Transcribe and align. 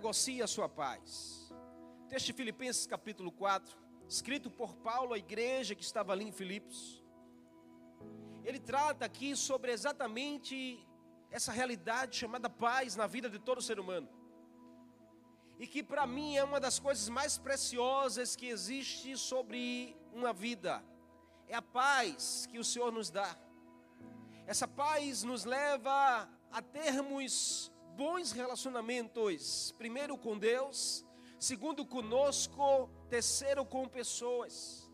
negocie 0.00 0.40
a 0.40 0.46
sua 0.46 0.66
paz. 0.66 1.52
Texto 2.08 2.28
de 2.28 2.32
Filipenses 2.32 2.86
capítulo 2.86 3.30
4, 3.30 3.76
escrito 4.08 4.50
por 4.50 4.74
Paulo 4.76 5.12
à 5.12 5.18
igreja 5.18 5.74
que 5.74 5.82
estava 5.82 6.10
ali 6.14 6.24
em 6.26 6.32
Filipos. 6.32 7.04
Ele 8.42 8.58
trata 8.58 9.04
aqui 9.04 9.36
sobre 9.36 9.70
exatamente 9.70 10.82
essa 11.30 11.52
realidade 11.52 12.16
chamada 12.16 12.48
paz 12.48 12.96
na 12.96 13.06
vida 13.06 13.28
de 13.28 13.38
todo 13.38 13.60
ser 13.60 13.78
humano. 13.78 14.08
E 15.58 15.66
que 15.66 15.82
para 15.82 16.06
mim 16.06 16.34
é 16.34 16.42
uma 16.42 16.58
das 16.58 16.78
coisas 16.78 17.10
mais 17.10 17.36
preciosas 17.36 18.34
que 18.34 18.46
existe 18.46 19.18
sobre 19.18 19.94
uma 20.14 20.32
vida. 20.32 20.82
É 21.46 21.54
a 21.54 21.60
paz 21.60 22.48
que 22.50 22.58
o 22.58 22.64
Senhor 22.64 22.90
nos 22.90 23.10
dá. 23.10 23.38
Essa 24.46 24.66
paz 24.66 25.22
nos 25.24 25.44
leva 25.44 26.26
a 26.50 26.62
termos 26.62 27.69
bons 27.96 28.32
relacionamentos, 28.32 29.74
primeiro 29.76 30.16
com 30.16 30.38
Deus, 30.38 31.04
segundo 31.38 31.84
conosco, 31.84 32.88
terceiro 33.08 33.64
com 33.64 33.88
pessoas. 33.88 34.90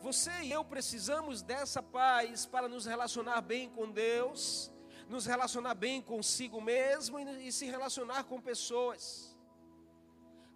Você 0.00 0.32
e 0.42 0.50
eu 0.50 0.64
precisamos 0.64 1.42
dessa 1.42 1.82
paz 1.82 2.44
para 2.44 2.68
nos 2.68 2.86
relacionar 2.86 3.40
bem 3.40 3.68
com 3.70 3.90
Deus, 3.90 4.72
nos 5.08 5.26
relacionar 5.26 5.74
bem 5.74 6.02
consigo 6.02 6.60
mesmo 6.60 7.20
e, 7.20 7.48
e 7.48 7.52
se 7.52 7.66
relacionar 7.66 8.24
com 8.24 8.40
pessoas. 8.40 9.38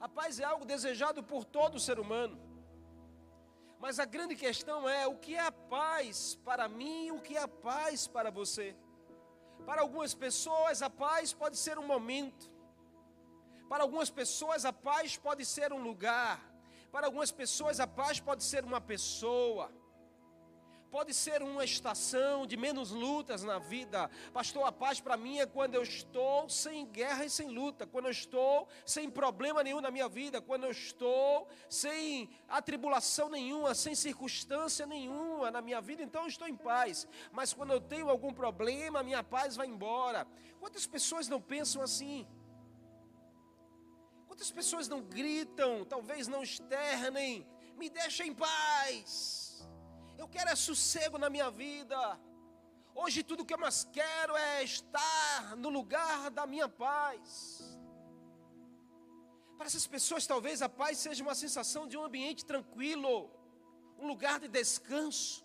A 0.01 0.09
paz 0.09 0.41
é 0.41 0.45
algo 0.45 0.65
desejado 0.65 1.23
por 1.23 1.45
todo 1.45 1.79
ser 1.79 1.99
humano. 1.99 2.39
Mas 3.79 3.99
a 3.99 4.05
grande 4.05 4.35
questão 4.35 4.89
é 4.89 5.07
o 5.07 5.17
que 5.17 5.35
é 5.37 5.41
a 5.41 5.53
paz 5.53 6.39
para 6.45 6.69
mim 6.69 7.07
e 7.07 7.13
o 7.13 7.21
que 7.21 7.37
é 7.37 7.43
a 7.43 7.49
paz 7.49 8.07
para 8.07 8.31
você. 8.31 8.75
Para 9.69 9.83
algumas 9.83 10.15
pessoas, 10.15 10.81
a 10.81 10.89
paz 10.89 11.33
pode 11.33 11.57
ser 11.57 11.77
um 11.79 11.87
momento. 11.95 12.45
Para 13.69 13.83
algumas 13.83 14.11
pessoas, 14.21 14.65
a 14.65 14.73
paz 14.73 15.17
pode 15.17 15.45
ser 15.45 15.73
um 15.73 15.83
lugar. 15.83 16.41
Para 16.93 17.07
algumas 17.07 17.33
pessoas, 17.33 17.81
a 17.81 17.87
paz 17.87 18.21
pode 18.21 18.45
ser 18.45 18.65
uma 18.65 18.81
pessoa. 18.81 19.67
Pode 20.91 21.13
ser 21.13 21.43
uma 21.43 21.65
estação 21.65 22.47
de 22.47 22.57
menos 22.57 22.91
lutas 22.91 23.43
na 23.43 23.59
vida. 23.59 24.09
Pastor, 24.33 24.67
a 24.67 24.73
paz 24.73 25.01
para 25.01 25.17
mim 25.17 25.39
é 25.39 25.47
quando 25.47 25.75
eu 25.75 25.83
estou 25.83 26.49
sem 26.49 26.87
guerra 26.87 27.25
e 27.25 27.31
sem 27.31 27.49
luta, 27.49 27.87
quando 27.87 28.07
eu 28.07 28.11
estou 28.11 28.69
sem 28.85 29.11
problema 29.11 29.63
nenhum 29.63 29.81
na 29.81 29.91
minha 29.91 30.09
vida, 30.09 30.41
quando 30.41 30.65
eu 30.65 30.71
estou 30.71 31.49
sem 31.69 32.31
atribulação 32.49 33.29
nenhuma, 33.29 33.75
sem 33.75 33.95
circunstância 33.95 34.87
nenhuma 34.87 35.51
na 35.51 35.61
minha 35.61 35.81
vida, 35.81 36.03
então 36.03 36.23
eu 36.23 36.29
estou 36.29 36.49
em 36.49 36.57
paz. 36.57 37.07
Mas 37.33 37.53
quando 37.53 37.73
eu 37.73 37.81
tenho 37.81 38.09
algum 38.09 38.33
problema, 38.33 39.03
minha 39.03 39.23
paz 39.23 39.57
vai 39.57 39.67
embora. 39.67 40.27
Quantas 40.61 40.87
pessoas 40.87 41.29
não 41.29 41.41
pensam 41.41 41.83
assim? 41.83 42.27
Quantas 44.27 44.51
pessoas 44.51 44.89
não 44.89 45.01
gritam, 45.03 45.85
talvez 45.85 46.29
não 46.29 46.43
externem, 46.43 47.47
me 47.77 47.89
deixa 47.89 48.25
em 48.25 48.35
paz. 48.35 49.46
Eu 50.19 50.27
quero 50.29 50.51
é 50.51 50.57
sossego 50.57 51.19
na 51.19 51.29
minha 51.29 51.51
vida. 51.51 51.99
Hoje 52.95 53.23
tudo 53.23 53.45
que 53.45 53.55
eu 53.55 53.59
mais 53.59 53.85
quero 53.85 54.35
é 54.37 54.65
estar 54.65 55.55
no 55.57 55.69
lugar 55.69 56.31
da 56.31 56.47
minha 56.47 56.69
paz. 56.69 57.79
Para 59.57 59.67
essas 59.67 59.87
pessoas, 59.87 60.27
talvez 60.27 60.63
a 60.63 60.69
paz 60.69 60.99
seja 60.99 61.23
uma 61.23 61.35
sensação 61.35 61.87
de 61.87 61.97
um 61.97 62.05
ambiente 62.05 62.45
tranquilo, 62.45 63.31
um 63.99 64.07
lugar 64.07 64.41
de 64.41 64.49
descanso. 64.49 65.45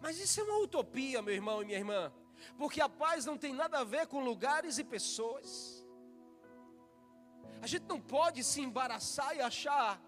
Mas 0.00 0.18
isso 0.18 0.40
é 0.40 0.44
uma 0.44 0.58
utopia, 0.58 1.20
meu 1.20 1.34
irmão 1.34 1.62
e 1.62 1.66
minha 1.66 1.78
irmã, 1.78 2.12
porque 2.56 2.80
a 2.80 2.88
paz 2.88 3.26
não 3.26 3.36
tem 3.36 3.52
nada 3.52 3.80
a 3.80 3.84
ver 3.84 4.06
com 4.06 4.24
lugares 4.24 4.78
e 4.78 4.84
pessoas. 4.84 5.84
A 7.60 7.66
gente 7.66 7.86
não 7.86 8.00
pode 8.00 8.42
se 8.42 8.62
embaraçar 8.62 9.36
e 9.36 9.42
achar 9.42 10.00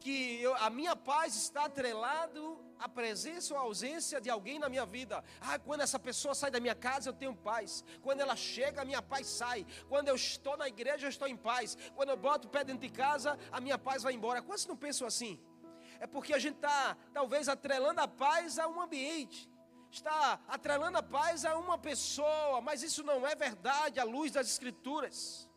que 0.00 0.40
eu, 0.42 0.54
a 0.56 0.70
minha 0.70 0.96
paz 0.96 1.36
está 1.36 1.66
atrelado 1.66 2.58
à 2.78 2.88
presença 2.88 3.52
ou 3.52 3.60
à 3.60 3.62
ausência 3.64 4.20
de 4.20 4.30
alguém 4.30 4.58
na 4.58 4.68
minha 4.68 4.86
vida. 4.86 5.22
Ah, 5.40 5.58
quando 5.58 5.82
essa 5.82 5.98
pessoa 5.98 6.34
sai 6.34 6.50
da 6.50 6.58
minha 6.58 6.74
casa, 6.74 7.10
eu 7.10 7.12
tenho 7.12 7.36
paz. 7.36 7.84
Quando 8.02 8.20
ela 8.20 8.34
chega, 8.34 8.80
a 8.80 8.84
minha 8.84 9.02
paz 9.02 9.26
sai. 9.26 9.66
Quando 9.88 10.08
eu 10.08 10.14
estou 10.14 10.56
na 10.56 10.66
igreja, 10.66 11.06
eu 11.06 11.10
estou 11.10 11.28
em 11.28 11.36
paz. 11.36 11.76
Quando 11.94 12.08
eu 12.08 12.16
boto 12.16 12.48
o 12.48 12.50
pé 12.50 12.64
dentro 12.64 12.80
de 12.80 12.88
casa, 12.88 13.38
a 13.52 13.60
minha 13.60 13.78
paz 13.78 14.02
vai 14.02 14.14
embora. 14.14 14.40
Quantos 14.40 14.66
não 14.66 14.76
pensam 14.76 15.06
assim? 15.06 15.38
É 16.00 16.06
porque 16.06 16.32
a 16.32 16.38
gente 16.38 16.56
está, 16.56 16.96
talvez, 17.12 17.46
atrelando 17.48 18.00
a 18.00 18.08
paz 18.08 18.58
a 18.58 18.66
um 18.66 18.80
ambiente. 18.80 19.50
Está 19.90 20.40
atrelando 20.48 20.96
a 20.96 21.02
paz 21.02 21.44
a 21.44 21.58
uma 21.58 21.76
pessoa, 21.76 22.60
mas 22.62 22.82
isso 22.82 23.02
não 23.02 23.26
é 23.26 23.34
verdade 23.34 24.00
à 24.00 24.04
luz 24.04 24.32
das 24.32 24.46
Escrituras. 24.46 25.49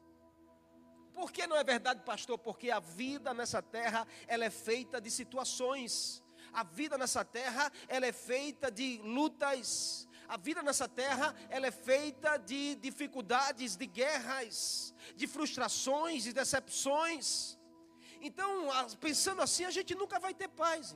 Por 1.13 1.31
que 1.31 1.45
não 1.45 1.55
é 1.55 1.63
verdade, 1.63 2.01
pastor? 2.03 2.37
Porque 2.37 2.71
a 2.71 2.79
vida 2.79 3.33
nessa 3.33 3.61
terra, 3.61 4.07
ela 4.27 4.45
é 4.45 4.49
feita 4.49 4.99
de 4.99 5.11
situações. 5.11 6.23
A 6.51 6.63
vida 6.63 6.97
nessa 6.97 7.23
terra, 7.23 7.71
ela 7.87 8.05
é 8.05 8.11
feita 8.11 8.71
de 8.71 8.99
lutas. 9.03 10.07
A 10.27 10.37
vida 10.37 10.63
nessa 10.63 10.87
terra, 10.87 11.35
ela 11.49 11.67
é 11.67 11.71
feita 11.71 12.37
de 12.37 12.75
dificuldades, 12.75 13.75
de 13.75 13.85
guerras, 13.85 14.93
de 15.15 15.27
frustrações, 15.27 16.23
de 16.23 16.33
decepções. 16.33 17.57
Então, 18.19 18.67
pensando 18.99 19.41
assim, 19.41 19.65
a 19.65 19.71
gente 19.71 19.93
nunca 19.93 20.19
vai 20.19 20.33
ter 20.33 20.47
paz. 20.47 20.95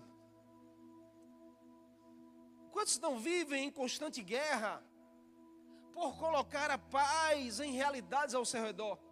Quantos 2.71 2.99
não 2.99 3.19
vivem 3.19 3.65
em 3.65 3.71
constante 3.71 4.21
guerra 4.23 4.83
por 5.93 6.17
colocar 6.17 6.71
a 6.71 6.77
paz 6.77 7.59
em 7.59 7.71
realidades 7.71 8.33
ao 8.33 8.45
seu 8.45 8.63
redor? 8.63 9.06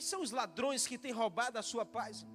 Quais 0.00 0.08
são 0.08 0.22
os 0.22 0.30
ladrões 0.30 0.86
que 0.86 0.96
têm 0.96 1.12
roubado 1.12 1.58
a 1.58 1.62
sua 1.62 1.84
paz? 1.84 2.26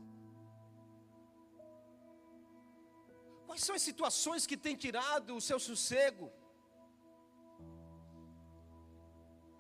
Quais 3.48 3.64
são 3.64 3.74
as 3.74 3.82
situações 3.82 4.46
que 4.46 4.56
têm 4.56 4.76
tirado 4.76 5.36
o 5.36 5.42
seu 5.42 5.60
sossego? 5.60 6.32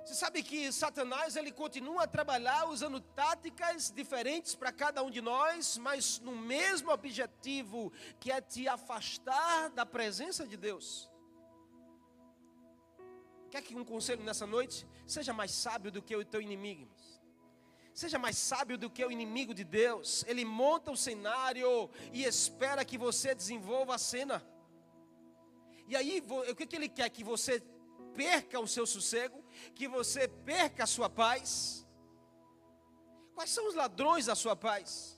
Você 0.03 0.13
sabe 0.13 0.43
que 0.43 0.71
Satanás 0.71 1.35
ele 1.35 1.51
continua 1.51 2.03
a 2.03 2.07
trabalhar 2.07 2.69
usando 2.69 3.01
táticas 3.01 3.89
diferentes 3.89 4.53
para 4.53 4.71
cada 4.71 5.01
um 5.01 5.09
de 5.09 5.19
nós, 5.19 5.79
mas 5.79 6.19
no 6.19 6.35
mesmo 6.35 6.91
objetivo, 6.91 7.91
que 8.19 8.31
é 8.31 8.39
te 8.39 8.67
afastar 8.67 9.71
da 9.71 9.83
presença 9.83 10.45
de 10.45 10.55
Deus. 10.55 11.09
Quer 13.49 13.63
que 13.63 13.73
um 13.73 13.83
conselho 13.83 14.23
nessa 14.23 14.45
noite? 14.45 14.87
Seja 15.07 15.33
mais 15.33 15.49
sábio 15.49 15.91
do 15.91 16.03
que 16.03 16.15
o 16.15 16.23
teu 16.23 16.39
inimigo. 16.39 16.87
Seja 17.95 18.19
mais 18.19 18.37
sábio 18.37 18.77
do 18.77 18.89
que 18.89 19.05
o 19.05 19.09
inimigo 19.09 19.53
de 19.53 19.63
Deus. 19.63 20.25
Ele 20.27 20.43
monta 20.43 20.91
o 20.91 20.97
cenário 20.97 21.89
e 22.11 22.25
espera 22.25 22.83
que 22.83 22.97
você 22.97 23.33
desenvolva 23.33 23.95
a 23.95 23.97
cena. 23.97 24.45
E 25.87 25.95
aí, 25.95 26.21
o 26.51 26.55
que, 26.55 26.75
ele 26.75 26.89
quer? 26.89 27.09
Que 27.09 27.23
você 27.23 27.63
perca 28.13 28.59
o 28.59 28.67
seu 28.67 28.85
sossego, 28.85 29.41
que 29.73 29.87
você 29.87 30.27
perca 30.27 30.83
a 30.83 30.87
sua 30.87 31.09
paz. 31.09 31.87
Quais 33.33 33.49
são 33.49 33.65
os 33.69 33.75
ladrões 33.75 34.25
da 34.25 34.35
sua 34.35 34.57
paz? 34.57 35.17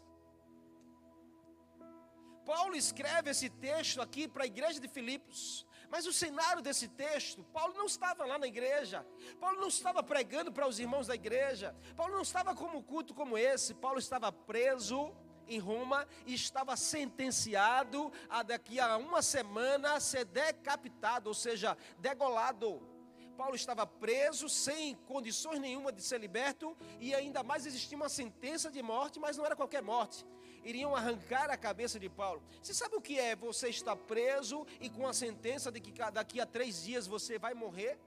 Paulo 2.45 2.75
escreve 2.75 3.31
esse 3.31 3.49
texto 3.49 4.01
aqui 4.01 4.27
para 4.27 4.43
a 4.43 4.47
igreja 4.47 4.79
de 4.79 4.87
Filipos, 4.87 5.65
mas 5.89 6.05
o 6.05 6.13
cenário 6.13 6.61
desse 6.61 6.87
texto, 6.87 7.43
Paulo 7.53 7.73
não 7.75 7.85
estava 7.85 8.25
lá 8.25 8.37
na 8.37 8.47
igreja, 8.47 9.05
Paulo 9.39 9.59
não 9.59 9.67
estava 9.67 10.03
pregando 10.03 10.51
para 10.51 10.67
os 10.67 10.79
irmãos 10.79 11.07
da 11.07 11.15
igreja, 11.15 11.75
Paulo 11.95 12.13
não 12.15 12.21
estava 12.21 12.53
como 12.53 12.83
culto 12.83 13.13
como 13.13 13.37
esse, 13.37 13.73
Paulo 13.73 13.99
estava 13.99 14.31
preso 14.31 15.15
em 15.47 15.59
Roma 15.59 16.07
e 16.25 16.33
estava 16.33 16.75
sentenciado 16.75 18.11
a 18.29 18.43
daqui 18.43 18.79
a 18.79 18.97
uma 18.97 19.21
semana 19.21 19.99
ser 19.99 20.25
decapitado, 20.25 21.29
ou 21.29 21.33
seja, 21.33 21.77
degolado. 21.99 22.81
Paulo 23.37 23.55
estava 23.55 23.85
preso, 23.85 24.49
sem 24.49 24.95
condições 24.95 25.59
nenhuma 25.59 25.91
de 25.91 26.01
ser 26.01 26.19
liberto, 26.19 26.75
e 26.99 27.13
ainda 27.13 27.43
mais 27.43 27.67
existia 27.67 27.95
uma 27.95 28.09
sentença 28.09 28.71
de 28.71 28.81
morte, 28.81 29.19
mas 29.19 29.37
não 29.37 29.45
era 29.45 29.55
qualquer 29.55 29.83
morte 29.83 30.25
iriam 30.69 30.95
arrancar 30.95 31.49
a 31.49 31.57
cabeça 31.57 31.97
de 31.99 32.09
Paulo. 32.09 32.41
Você 32.61 32.73
sabe 32.73 32.95
o 32.95 33.01
que 33.01 33.17
é 33.17 33.35
você 33.35 33.69
estar 33.69 33.95
preso 33.95 34.65
e 34.81 34.89
com 34.89 35.07
a 35.07 35.13
sentença 35.13 35.71
de 35.71 35.79
que 35.79 35.91
daqui 36.11 36.39
a 36.41 36.45
três 36.45 36.83
dias 36.83 37.07
você 37.07 37.39
vai 37.39 37.53
morrer? 37.53 37.97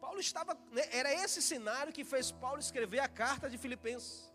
Paulo 0.00 0.20
estava, 0.20 0.54
né, 0.70 0.84
era 0.92 1.12
esse 1.12 1.42
cenário 1.42 1.92
que 1.92 2.04
fez 2.04 2.30
Paulo 2.30 2.60
escrever 2.60 3.00
a 3.00 3.08
carta 3.08 3.50
de 3.50 3.58
Filipenses. 3.58 4.32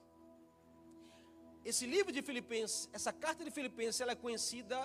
Esse 1.63 1.85
livro 1.85 2.12
de 2.12 2.21
Filipenses, 2.21 2.89
essa 2.91 3.13
carta 3.13 3.44
de 3.45 3.51
Filipenses, 3.51 4.01
ela 4.01 4.12
é 4.12 4.15
conhecida 4.15 4.77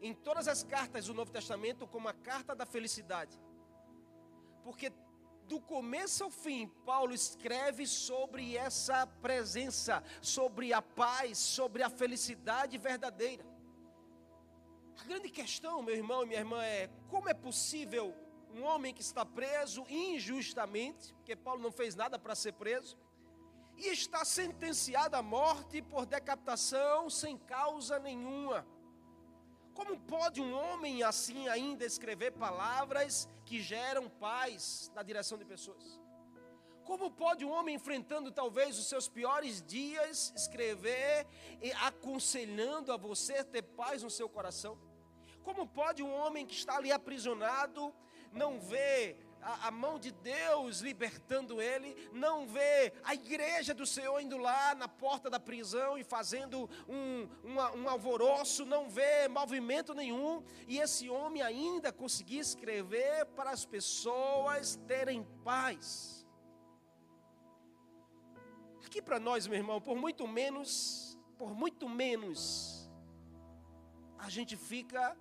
em 0.00 0.14
todas 0.14 0.46
as 0.46 0.62
cartas 0.62 1.06
do 1.06 1.14
Novo 1.14 1.32
Testamento 1.32 1.86
como 1.86 2.06
a 2.08 2.12
carta 2.12 2.54
da 2.54 2.66
felicidade. 2.66 3.36
Porque 4.62 4.92
do 5.52 5.60
começo 5.60 6.24
ao 6.24 6.30
fim, 6.30 6.66
Paulo 6.86 7.12
escreve 7.12 7.86
sobre 7.86 8.56
essa 8.56 9.06
presença, 9.06 10.02
sobre 10.22 10.72
a 10.72 10.80
paz, 10.80 11.36
sobre 11.36 11.82
a 11.82 11.90
felicidade 11.90 12.78
verdadeira. 12.78 13.44
A 14.98 15.04
grande 15.04 15.28
questão, 15.28 15.82
meu 15.82 15.94
irmão 15.94 16.22
e 16.22 16.26
minha 16.26 16.40
irmã, 16.40 16.62
é 16.64 16.88
como 17.10 17.28
é 17.28 17.34
possível 17.34 18.14
um 18.54 18.62
homem 18.62 18.94
que 18.94 19.02
está 19.02 19.26
preso 19.26 19.84
injustamente, 19.90 21.12
porque 21.16 21.36
Paulo 21.36 21.60
não 21.60 21.70
fez 21.70 21.94
nada 21.94 22.18
para 22.18 22.34
ser 22.34 22.54
preso, 22.54 22.96
e 23.76 23.88
está 23.88 24.24
sentenciado 24.24 25.16
à 25.16 25.22
morte 25.22 25.82
por 25.82 26.06
decapitação 26.06 27.10
sem 27.10 27.36
causa 27.36 27.98
nenhuma. 27.98 28.66
Como 29.74 29.98
pode 29.98 30.40
um 30.40 30.54
homem 30.54 31.02
assim 31.02 31.48
ainda 31.48 31.84
escrever 31.84 32.32
palavras 32.32 33.28
que 33.44 33.60
geram 33.60 34.08
paz 34.08 34.90
na 34.94 35.02
direção 35.02 35.38
de 35.38 35.44
pessoas? 35.44 36.00
Como 36.84 37.10
pode 37.10 37.44
um 37.44 37.50
homem 37.50 37.76
enfrentando 37.76 38.30
talvez 38.30 38.78
os 38.78 38.86
seus 38.86 39.08
piores 39.08 39.62
dias 39.62 40.32
escrever 40.36 41.26
e 41.60 41.72
aconselhando 41.72 42.92
a 42.92 42.96
você 42.96 43.44
ter 43.44 43.62
paz 43.62 44.02
no 44.02 44.10
seu 44.10 44.28
coração? 44.28 44.76
Como 45.42 45.66
pode 45.66 46.02
um 46.02 46.12
homem 46.12 46.46
que 46.46 46.54
está 46.54 46.76
ali 46.76 46.92
aprisionado 46.92 47.94
não 48.32 48.60
ver 48.60 49.18
a, 49.42 49.68
a, 49.68 49.70
mão 49.70 49.98
de 49.98 50.12
Deus 50.12 50.80
libertando 50.80 51.60
ele, 51.60 52.08
não 52.12 52.46
vê 52.46 52.92
a 53.02 53.14
igreja 53.14 53.74
do 53.74 53.84
Senhor 53.84 54.20
indo 54.20 54.36
lá 54.36 54.74
na 54.74 54.88
porta 54.88 55.28
da 55.28 55.40
prisão 55.40 55.98
e 55.98 56.04
fazendo 56.04 56.70
um, 56.88 57.28
um 57.76 57.88
alvoroço, 57.88 58.64
não 58.64 58.88
vê 58.88 59.26
movimento 59.28 59.94
nenhum, 59.94 60.42
e 60.68 60.78
esse 60.78 61.10
homem 61.10 61.42
ainda 61.42 61.92
conseguir 61.92 62.38
escrever 62.38 63.26
para 63.36 63.50
as 63.50 63.64
pessoas 63.64 64.76
terem 64.86 65.24
paz. 65.44 66.24
Aqui 68.86 69.02
para 69.02 69.18
nós, 69.18 69.46
meu 69.46 69.58
irmão, 69.58 69.80
por 69.80 69.96
muito 69.96 70.26
menos, 70.28 71.18
por 71.36 71.54
muito 71.54 71.88
menos, 71.88 72.90
a 74.18 74.28
gente 74.28 74.56
fica 74.56 75.16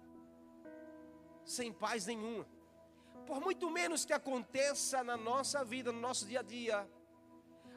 sem 1.43 1.73
paz 1.73 2.05
nenhuma 2.05 2.45
por 3.31 3.39
muito 3.39 3.69
menos 3.69 4.03
que 4.03 4.11
aconteça 4.11 5.01
na 5.05 5.15
nossa 5.15 5.63
vida, 5.63 5.89
no 5.89 6.01
nosso 6.01 6.25
dia 6.25 6.41
a 6.41 6.43
dia, 6.43 6.85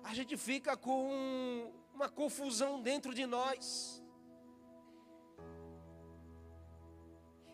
a 0.03 0.13
gente 0.13 0.37
fica 0.37 0.77
com 0.77 1.73
uma 1.95 2.09
confusão 2.09 2.83
dentro 2.83 3.15
de 3.15 3.25
nós. 3.25 4.03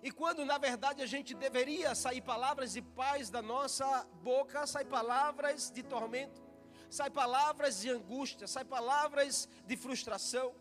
E 0.02 0.11
quando 0.11 0.47
na 0.47 0.56
verdade 0.56 1.02
a 1.02 1.06
gente 1.06 1.35
deveria 1.35 1.94
sair 1.94 2.23
palavras 2.23 2.73
de 2.73 2.81
paz 2.81 3.29
da 3.29 3.43
nossa 3.43 4.06
boca, 4.23 4.67
sai 4.67 4.87
palavras 4.87 5.70
de 5.70 5.82
tormento, 5.82 6.41
sai 6.88 7.11
palavras 7.11 7.82
de 7.82 7.91
angústia, 7.91 8.47
sai 8.47 8.64
palavras 8.64 9.47
de 9.67 9.76
frustração. 9.76 10.55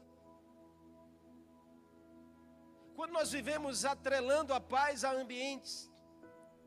Quando 2.97 3.13
nós 3.13 3.31
vivemos 3.31 3.85
atrelando 3.85 4.53
a 4.53 4.59
paz 4.59 5.05
a 5.05 5.13
ambientes, 5.13 5.88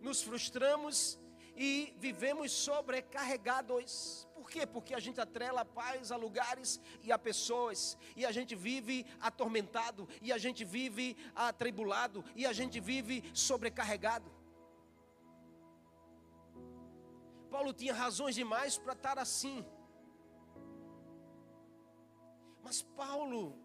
nos 0.03 0.23
frustramos 0.23 1.19
e 1.57 1.95
vivemos 1.99 2.53
sobrecarregados. 2.53 4.27
Por 4.35 4.51
quê? 4.51 4.67
Porque 4.67 4.95
a 4.95 4.99
gente 4.99 5.21
atrela 5.21 5.61
a 5.63 5.65
paz 5.65 6.11
a 6.11 6.17
lugares 6.17 6.81
e 7.03 7.13
a 7.13 7.19
pessoas, 7.19 7.97
e 8.17 8.27
a 8.27 8.33
gente 8.33 8.55
vive 8.55 9.07
atormentado, 9.21 10.09
e 10.21 10.33
a 10.33 10.39
gente 10.39 10.65
vive 10.65 11.17
atribulado, 11.35 12.25
e 12.35 12.45
a 12.47 12.53
gente 12.53 12.81
vive 12.81 13.23
sobrecarregado. 13.33 14.31
Paulo 17.51 17.73
tinha 17.73 17.95
razões 17.95 18.35
demais 18.35 18.79
para 18.79 18.95
estar 18.95 19.19
assim. 19.19 19.65
Mas 22.63 22.81
Paulo, 22.83 23.59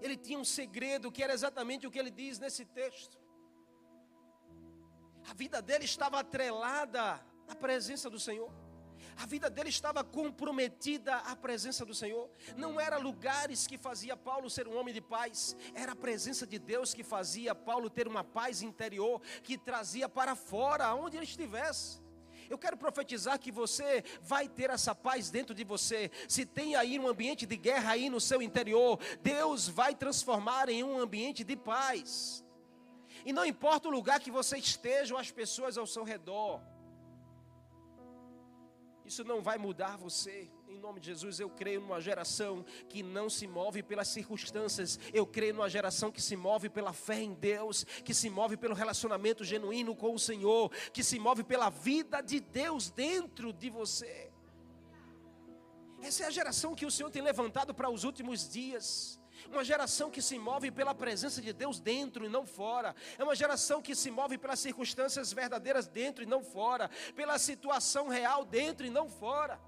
ele 0.00 0.16
tinha 0.16 0.38
um 0.38 0.44
segredo 0.44 1.12
que 1.12 1.22
era 1.22 1.34
exatamente 1.34 1.86
o 1.86 1.90
que 1.90 1.98
ele 1.98 2.10
diz 2.10 2.38
nesse 2.38 2.64
texto. 2.64 3.23
A 5.28 5.34
vida 5.34 5.62
dele 5.62 5.84
estava 5.84 6.20
atrelada 6.20 7.20
à 7.48 7.54
presença 7.54 8.10
do 8.10 8.18
Senhor. 8.18 8.52
A 9.16 9.26
vida 9.26 9.48
dele 9.48 9.68
estava 9.68 10.02
comprometida 10.02 11.16
à 11.16 11.36
presença 11.36 11.84
do 11.84 11.94
Senhor. 11.94 12.28
Não 12.56 12.80
era 12.80 12.96
lugares 12.96 13.66
que 13.66 13.78
fazia 13.78 14.16
Paulo 14.16 14.50
ser 14.50 14.66
um 14.66 14.76
homem 14.76 14.92
de 14.92 15.00
paz, 15.00 15.56
era 15.74 15.92
a 15.92 15.96
presença 15.96 16.46
de 16.46 16.58
Deus 16.58 16.92
que 16.92 17.04
fazia 17.04 17.54
Paulo 17.54 17.88
ter 17.88 18.08
uma 18.08 18.24
paz 18.24 18.62
interior 18.62 19.20
que 19.42 19.56
trazia 19.56 20.08
para 20.08 20.34
fora, 20.34 20.86
aonde 20.86 21.16
ele 21.16 21.24
estivesse. 21.24 22.02
Eu 22.50 22.58
quero 22.58 22.76
profetizar 22.76 23.38
que 23.38 23.50
você 23.50 24.04
vai 24.20 24.48
ter 24.48 24.68
essa 24.68 24.94
paz 24.94 25.30
dentro 25.30 25.54
de 25.54 25.64
você. 25.64 26.10
Se 26.28 26.44
tem 26.44 26.76
aí 26.76 26.98
um 26.98 27.08
ambiente 27.08 27.46
de 27.46 27.56
guerra 27.56 27.92
aí 27.92 28.10
no 28.10 28.20
seu 28.20 28.42
interior, 28.42 28.98
Deus 29.22 29.68
vai 29.68 29.94
transformar 29.94 30.68
em 30.68 30.84
um 30.84 30.98
ambiente 30.98 31.42
de 31.42 31.56
paz. 31.56 32.43
E 33.24 33.32
não 33.32 33.44
importa 33.44 33.88
o 33.88 33.90
lugar 33.90 34.20
que 34.20 34.30
você 34.30 34.58
esteja 34.58 35.14
ou 35.14 35.20
as 35.20 35.30
pessoas 35.30 35.78
ao 35.78 35.86
seu 35.86 36.04
redor. 36.04 36.60
Isso 39.04 39.22
não 39.24 39.42
vai 39.42 39.58
mudar 39.58 39.96
você. 39.96 40.50
Em 40.66 40.78
nome 40.78 40.98
de 40.98 41.06
Jesus, 41.06 41.38
eu 41.38 41.50
creio 41.50 41.80
numa 41.80 42.00
geração 42.00 42.64
que 42.88 43.02
não 43.02 43.28
se 43.28 43.46
move 43.46 43.82
pelas 43.82 44.08
circunstâncias. 44.08 44.98
Eu 45.12 45.26
creio 45.26 45.54
numa 45.54 45.68
geração 45.68 46.10
que 46.10 46.22
se 46.22 46.36
move 46.36 46.68
pela 46.68 46.92
fé 46.92 47.20
em 47.22 47.34
Deus, 47.34 47.84
que 48.04 48.14
se 48.14 48.30
move 48.30 48.56
pelo 48.56 48.74
relacionamento 48.74 49.44
genuíno 49.44 49.94
com 49.94 50.14
o 50.14 50.18
Senhor, 50.18 50.70
que 50.92 51.04
se 51.04 51.18
move 51.18 51.44
pela 51.44 51.68
vida 51.68 52.20
de 52.22 52.40
Deus 52.40 52.90
dentro 52.90 53.52
de 53.52 53.68
você. 53.68 54.30
Essa 56.02 56.24
é 56.24 56.26
a 56.26 56.30
geração 56.30 56.74
que 56.74 56.86
o 56.86 56.90
Senhor 56.90 57.10
tem 57.10 57.22
levantado 57.22 57.74
para 57.74 57.90
os 57.90 58.04
últimos 58.04 58.48
dias. 58.48 59.20
Uma 59.50 59.64
geração 59.64 60.10
que 60.10 60.22
se 60.22 60.38
move 60.38 60.70
pela 60.70 60.94
presença 60.94 61.40
de 61.40 61.52
Deus 61.52 61.80
dentro 61.80 62.24
e 62.24 62.28
não 62.28 62.46
fora. 62.46 62.94
É 63.18 63.24
uma 63.24 63.34
geração 63.34 63.82
que 63.82 63.94
se 63.94 64.10
move 64.10 64.38
pelas 64.38 64.60
circunstâncias 64.60 65.32
verdadeiras 65.32 65.86
dentro 65.86 66.22
e 66.22 66.26
não 66.26 66.42
fora. 66.42 66.90
Pela 67.14 67.38
situação 67.38 68.08
real 68.08 68.44
dentro 68.44 68.86
e 68.86 68.90
não 68.90 69.08
fora. 69.08 69.60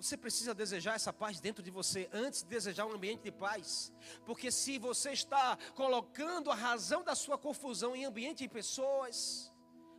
Você 0.00 0.16
precisa 0.16 0.54
desejar 0.54 0.94
essa 0.94 1.12
paz 1.12 1.40
dentro 1.40 1.62
de 1.62 1.70
você 1.70 2.08
antes 2.10 2.42
de 2.42 2.48
desejar 2.48 2.86
um 2.86 2.92
ambiente 2.92 3.22
de 3.22 3.30
paz. 3.30 3.92
Porque 4.24 4.50
se 4.50 4.78
você 4.78 5.10
está 5.12 5.58
colocando 5.74 6.50
a 6.50 6.54
razão 6.54 7.04
da 7.04 7.14
sua 7.14 7.36
confusão 7.36 7.94
em 7.94 8.06
ambiente 8.06 8.42
e 8.42 8.48
pessoas, 8.48 9.52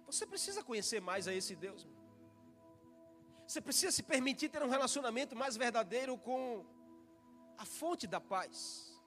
você 0.07 0.25
precisa 0.25 0.63
conhecer 0.63 1.00
mais 1.00 1.27
a 1.27 1.33
esse 1.33 1.55
Deus. 1.55 1.88
Você 3.51 3.60
precisa 3.60 3.91
se 3.91 4.01
permitir 4.01 4.48
ter 4.48 4.63
um 4.63 4.70
relacionamento 4.70 5.36
mais 5.36 5.58
verdadeiro 5.58 6.17
com 6.17 6.65
a 7.58 7.65
fonte 7.65 8.08
da 8.08 8.22
paz. 8.22 8.98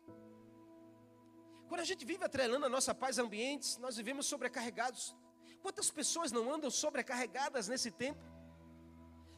Quando 1.67 1.81
a 1.81 1.85
gente 1.91 2.05
vive 2.05 2.23
atrelando 2.23 2.67
a 2.67 2.69
nossa 2.69 2.95
paz 2.95 3.19
a 3.19 3.23
ambientes, 3.23 3.79
nós 3.79 3.97
vivemos 3.97 4.27
sobrecarregados. 4.27 5.17
Quantas 5.63 5.91
pessoas 5.91 6.31
não 6.31 6.53
andam 6.53 6.71
sobrecarregadas 6.71 7.69
nesse 7.69 7.91
tempo? 7.91 8.21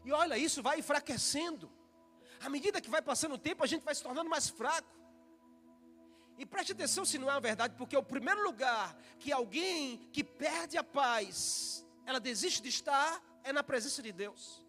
E 0.04 0.10
olha, 0.10 0.36
isso 0.36 0.60
vai 0.60 0.80
enfraquecendo. 0.80 1.70
À 2.40 2.48
medida 2.48 2.80
que 2.80 2.90
vai 2.90 3.00
passando 3.00 3.36
o 3.36 3.38
tempo, 3.38 3.62
a 3.62 3.68
gente 3.68 3.84
vai 3.84 3.94
se 3.94 4.02
tornando 4.02 4.28
mais 4.28 4.48
fraco. 4.48 4.92
E 6.36 6.44
preste 6.44 6.72
atenção 6.72 7.04
se 7.04 7.16
não 7.16 7.30
é 7.30 7.34
a 7.34 7.38
verdade, 7.38 7.76
porque 7.78 7.96
o 7.96 8.02
primeiro 8.02 8.42
lugar 8.42 8.92
que 9.20 9.30
alguém 9.30 9.98
que 10.12 10.24
perde 10.24 10.76
a 10.76 10.82
paz, 10.82 11.86
ela 12.04 12.18
desiste 12.18 12.60
de 12.60 12.70
estar, 12.70 13.22
é 13.44 13.52
na 13.52 13.62
presença 13.62 14.02
de 14.02 14.10
Deus. 14.10 14.66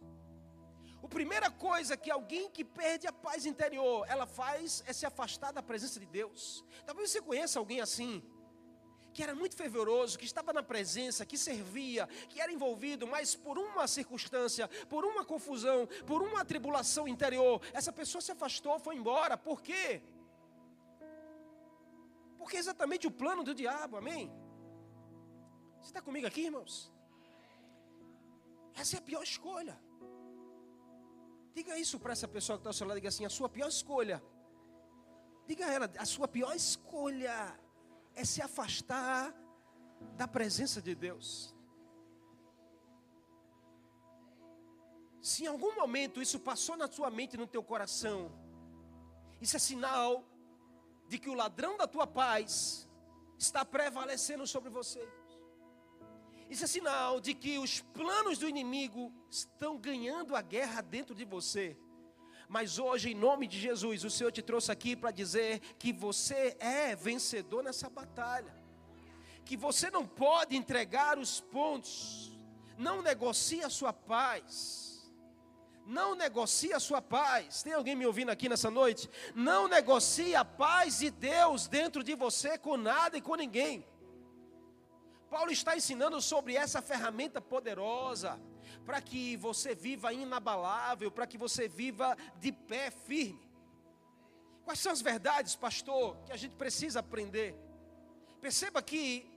A 1.03 1.07
primeira 1.07 1.49
coisa 1.49 1.95
que 1.95 2.11
alguém 2.11 2.49
que 2.49 2.63
perde 2.63 3.07
a 3.07 3.13
paz 3.13 3.45
interior, 3.45 4.05
ela 4.09 4.25
faz 4.25 4.83
é 4.85 4.93
se 4.93 5.05
afastar 5.05 5.51
da 5.51 5.63
presença 5.63 5.99
de 5.99 6.05
Deus. 6.05 6.65
Talvez 6.85 7.11
você 7.11 7.21
conheça 7.21 7.59
alguém 7.59 7.79
assim, 7.81 8.23
que 9.13 9.23
era 9.23 9.33
muito 9.33 9.55
fervoroso, 9.55 10.17
que 10.17 10.25
estava 10.25 10.51
na 10.53 10.61
presença, 10.61 11.25
que 11.25 11.37
servia, 11.37 12.07
que 12.29 12.41
era 12.41 12.51
envolvido, 12.51 13.07
mas 13.07 13.35
por 13.35 13.57
uma 13.57 13.87
circunstância, 13.87 14.67
por 14.89 15.05
uma 15.05 15.23
confusão, 15.23 15.87
por 16.05 16.21
uma 16.21 16.43
tribulação 16.45 17.07
interior, 17.07 17.61
essa 17.73 17.91
pessoa 17.91 18.21
se 18.21 18.31
afastou, 18.31 18.77
foi 18.79 18.95
embora. 18.95 19.35
Por 19.37 19.61
quê? 19.61 20.01
Porque 22.37 22.57
é 22.57 22.59
exatamente 22.59 23.07
o 23.07 23.11
plano 23.11 23.43
do 23.43 23.55
diabo, 23.55 23.97
amém? 23.97 24.31
Você 25.79 25.89
está 25.89 26.01
comigo 26.01 26.27
aqui, 26.27 26.41
irmãos? 26.41 26.91
Essa 28.75 28.97
é 28.97 28.99
a 28.99 29.01
pior 29.01 29.23
escolha. 29.23 29.86
Diga 31.57 31.75
isso 31.83 31.97
para 31.99 32.13
essa 32.13 32.27
pessoa 32.27 32.55
que 32.55 32.61
está 32.61 32.69
ao 32.69 32.73
seu 32.79 32.85
lado, 32.87 32.97
diga 32.97 33.09
assim, 33.09 33.25
a 33.25 33.29
sua 33.37 33.49
pior 33.49 33.67
escolha. 33.67 34.17
Diga 35.47 35.65
a 35.65 35.73
ela, 35.73 35.91
a 35.97 36.05
sua 36.05 36.27
pior 36.27 36.53
escolha 36.55 37.35
é 38.13 38.23
se 38.23 38.43
afastar 38.47 39.33
da 40.15 40.27
presença 40.27 40.79
de 40.87 40.93
Deus. 40.93 41.55
Se 45.19 45.45
em 45.45 45.47
algum 45.47 45.73
momento 45.81 46.21
isso 46.21 46.39
passou 46.39 46.77
na 46.77 46.87
sua 46.87 47.09
mente 47.09 47.35
no 47.35 47.47
teu 47.47 47.63
coração, 47.63 48.31
isso 49.41 49.55
é 49.55 49.59
sinal 49.59 50.23
de 51.07 51.17
que 51.17 51.29
o 51.29 51.33
ladrão 51.33 51.75
da 51.75 51.87
tua 51.87 52.05
paz 52.05 52.87
está 53.35 53.65
prevalecendo 53.65 54.45
sobre 54.45 54.69
você. 54.69 55.03
Isso 56.49 56.63
é 56.63 56.67
sinal 56.67 57.19
de 57.19 57.33
que 57.33 57.57
os 57.59 57.81
planos 57.81 58.37
do 58.37 58.47
inimigo 58.47 59.13
estão 59.29 59.77
ganhando 59.77 60.35
a 60.35 60.41
guerra 60.41 60.81
dentro 60.81 61.13
de 61.13 61.25
você. 61.25 61.77
Mas 62.47 62.79
hoje, 62.79 63.11
em 63.11 63.15
nome 63.15 63.47
de 63.47 63.59
Jesus, 63.59 64.03
o 64.05 64.09
Senhor 64.09 64.31
te 64.31 64.41
trouxe 64.41 64.71
aqui 64.71 64.95
para 64.95 65.11
dizer 65.11 65.59
que 65.77 65.91
você 65.91 66.55
é 66.59 66.95
vencedor 66.95 67.61
nessa 67.63 67.89
batalha 67.89 68.57
que 69.47 69.55
você 69.55 69.89
não 69.89 70.05
pode 70.05 70.57
entregar 70.57 71.17
os 71.17 71.39
pontos, 71.39 72.37
não 72.77 73.01
negocie 73.01 73.63
a 73.63 73.69
sua 73.69 73.93
paz. 73.93 74.85
Não 75.85 76.15
negocie 76.15 76.73
a 76.73 76.81
sua 76.81 77.01
paz. 77.01 77.63
Tem 77.63 77.71
alguém 77.71 77.95
me 77.95 78.05
ouvindo 78.05 78.29
aqui 78.29 78.49
nessa 78.49 78.69
noite? 78.69 79.09
Não 79.33 79.69
negocie 79.69 80.35
a 80.35 80.43
paz 80.43 80.99
de 80.99 81.09
Deus 81.09 81.65
dentro 81.65 82.03
de 82.03 82.13
você 82.13 82.57
com 82.57 82.75
nada 82.75 83.17
e 83.17 83.21
com 83.21 83.35
ninguém. 83.35 83.87
Paulo 85.29 85.51
está 85.51 85.75
ensinando 85.75 86.21
sobre 86.21 86.55
essa 86.55 86.81
ferramenta 86.81 87.41
poderosa 87.41 88.39
para 88.85 89.01
que 89.01 89.35
você 89.35 89.75
viva 89.75 90.13
inabalável, 90.13 91.11
para 91.11 91.27
que 91.27 91.37
você 91.37 91.67
viva 91.67 92.17
de 92.39 92.51
pé 92.51 92.89
firme. 92.89 93.47
Quais 94.63 94.79
são 94.79 94.91
as 94.91 95.01
verdades, 95.01 95.55
pastor, 95.55 96.17
que 96.25 96.31
a 96.31 96.37
gente 96.37 96.55
precisa 96.55 96.99
aprender? 96.99 97.55
Perceba 98.41 98.81
que 98.81 99.29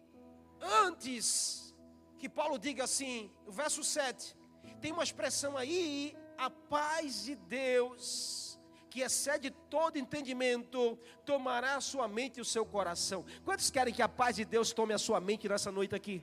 antes 0.61 1.75
que 2.19 2.29
Paulo 2.29 2.59
diga 2.59 2.85
assim, 2.85 3.33
o 3.47 3.53
verso 3.53 3.83
7, 3.83 4.37
tem 4.81 4.93
uma 4.93 5.05
expressão 5.05 5.57
aí 5.57 6.17
a 6.37 6.51
paz 6.51 7.25
de 7.25 7.35
Deus, 7.35 8.50
que 8.91 9.01
excede 9.01 9.51
todo 9.71 9.97
entendimento, 9.97 10.99
tomará 11.25 11.77
a 11.77 11.81
sua 11.81 12.09
mente 12.09 12.39
e 12.39 12.41
o 12.41 12.45
seu 12.45 12.67
coração. 12.67 13.25
Quantos 13.45 13.71
querem 13.71 13.95
que 13.95 14.03
a 14.03 14.09
paz 14.09 14.37
de 14.37 14.45
Deus 14.45 14.73
tome 14.73 14.93
a 14.93 14.99
sua 14.99 15.21
mente 15.21 15.49
nessa 15.49 15.71
noite 15.71 15.95
aqui? 15.95 16.23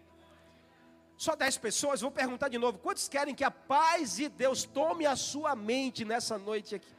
Só 1.18 1.36
dez 1.36 1.58
pessoas, 1.58 2.02
vou 2.02 2.12
perguntar 2.12 2.50
de 2.50 2.58
novo. 2.58 2.78
Quantos 2.78 3.08
querem 3.08 3.34
que 3.34 3.44
a 3.44 3.50
paz 3.50 4.18
de 4.18 4.30
Deus 4.30 4.66
tome 4.66 5.06
a 5.06 5.16
sua 5.16 5.56
mente 5.56 6.06
nessa 6.06 6.38
noite 6.38 6.76
aqui? 6.76 6.96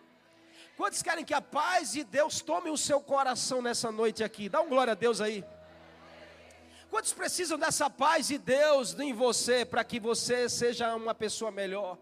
Quantos 0.77 1.03
querem 1.03 1.25
que 1.25 1.35
a 1.35 1.41
paz 1.41 1.93
de 1.93 2.03
Deus 2.03 2.41
tome 2.41 2.71
o 2.71 2.77
seu 2.77 3.01
coração 3.01 3.61
nessa 3.61 3.93
noite 3.93 4.25
aqui? 4.25 4.49
Dá 4.49 4.61
um 4.61 4.69
glória 4.69 4.93
a 4.93 4.97
Deus 4.97 5.21
aí. 5.21 5.45
Quantos 6.91 7.13
precisam 7.13 7.59
dessa 7.59 7.91
paz 7.91 8.29
de 8.29 8.39
Deus 8.39 8.99
em 8.99 9.13
você 9.13 9.65
para 9.65 9.85
que 9.85 10.01
você 10.01 10.49
seja 10.49 10.95
uma 10.95 11.15
pessoa 11.15 11.51
melhor? 11.51 11.99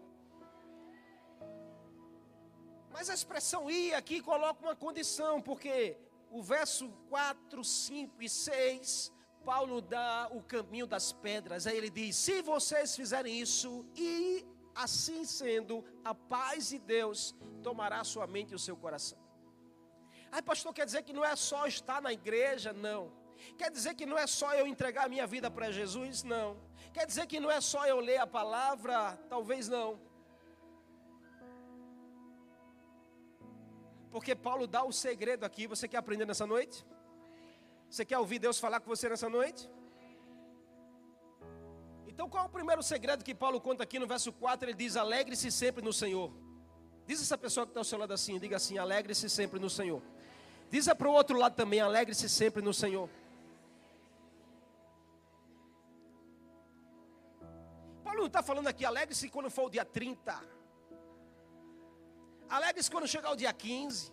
Mas 2.97 3.11
a 3.11 3.13
expressão 3.13 3.69
ir 3.69 3.93
aqui 3.93 4.19
coloca 4.19 4.59
uma 4.59 4.75
condição, 4.75 5.39
porque 5.39 5.95
o 6.31 6.41
verso 6.41 6.89
4, 7.09 7.63
5 7.63 8.23
e 8.23 8.27
6, 8.27 9.13
Paulo 9.45 9.81
dá 9.81 10.27
o 10.31 10.41
caminho 10.41 10.87
das 10.87 11.13
pedras. 11.13 11.67
Aí 11.67 11.77
ele 11.77 11.91
diz: 11.91 12.15
Se 12.15 12.41
vocês 12.41 12.95
fizerem 12.95 13.39
isso, 13.39 13.85
e 13.95 14.43
assim 14.73 15.25
sendo, 15.25 15.85
a 16.03 16.15
paz 16.15 16.69
de 16.69 16.79
Deus 16.79 17.35
tomará 17.61 18.03
sua 18.03 18.25
mente 18.25 18.53
e 18.53 18.55
o 18.55 18.59
seu 18.67 18.75
coração. 18.75 19.19
Aí, 20.31 20.41
pastor, 20.41 20.73
quer 20.73 20.85
dizer 20.85 21.03
que 21.03 21.13
não 21.13 21.23
é 21.23 21.35
só 21.35 21.67
estar 21.67 22.01
na 22.01 22.11
igreja? 22.11 22.73
Não. 22.73 23.13
Quer 23.59 23.69
dizer 23.69 23.93
que 23.93 24.07
não 24.07 24.17
é 24.17 24.25
só 24.25 24.55
eu 24.55 24.65
entregar 24.65 25.05
a 25.05 25.09
minha 25.09 25.27
vida 25.27 25.51
para 25.51 25.71
Jesus? 25.71 26.23
Não. 26.23 26.57
Quer 26.91 27.05
dizer 27.05 27.27
que 27.27 27.39
não 27.39 27.51
é 27.51 27.61
só 27.61 27.85
eu 27.85 27.99
ler 27.99 28.17
a 28.17 28.25
palavra? 28.25 29.15
Talvez 29.29 29.69
não. 29.69 30.06
Porque 34.11 34.35
Paulo 34.35 34.65
dá 34.67 34.83
o 34.83 34.91
segredo 34.91 35.43
aqui. 35.45 35.67
Você 35.67 35.87
quer 35.87 35.97
aprender 35.97 36.25
nessa 36.25 36.45
noite? 36.45 36.85
Você 37.89 38.03
quer 38.05 38.17
ouvir 38.17 38.39
Deus 38.39 38.59
falar 38.59 38.79
com 38.79 38.89
você 38.89 39.07
nessa 39.09 39.29
noite? 39.29 39.69
Então, 42.07 42.29
qual 42.29 42.45
é 42.45 42.47
o 42.47 42.49
primeiro 42.49 42.81
segredo 42.81 43.23
que 43.23 43.35
Paulo 43.35 43.61
conta 43.61 43.83
aqui 43.83 43.99
no 43.99 44.07
verso 44.07 44.31
4? 44.33 44.69
Ele 44.69 44.77
diz: 44.77 44.95
Alegre-se 44.95 45.51
sempre 45.51 45.83
no 45.83 45.93
Senhor. 45.93 46.31
Diz 47.07 47.21
essa 47.21 47.37
pessoa 47.37 47.65
que 47.65 47.71
está 47.71 47.79
ao 47.79 47.85
seu 47.85 47.97
lado 47.97 48.13
assim: 48.13 48.37
diga 48.37 48.57
assim, 48.57 48.77
alegre-se 48.77 49.29
sempre 49.29 49.59
no 49.59 49.69
Senhor. 49.69 50.01
Diz 50.69 50.87
para 50.93 51.07
o 51.07 51.13
outro 51.13 51.37
lado 51.37 51.55
também: 51.55 51.79
alegre-se 51.79 52.27
sempre 52.27 52.61
no 52.61 52.73
Senhor. 52.73 53.09
Paulo 58.03 58.19
não 58.19 58.27
está 58.27 58.43
falando 58.43 58.67
aqui, 58.67 58.83
alegre-se 58.83 59.29
quando 59.29 59.49
for 59.49 59.67
o 59.67 59.69
dia 59.69 59.85
30. 59.85 60.56
Alegre-se 62.49 62.89
quando 62.89 63.07
chegar 63.07 63.31
o 63.31 63.35
dia 63.35 63.51
15. 63.51 64.11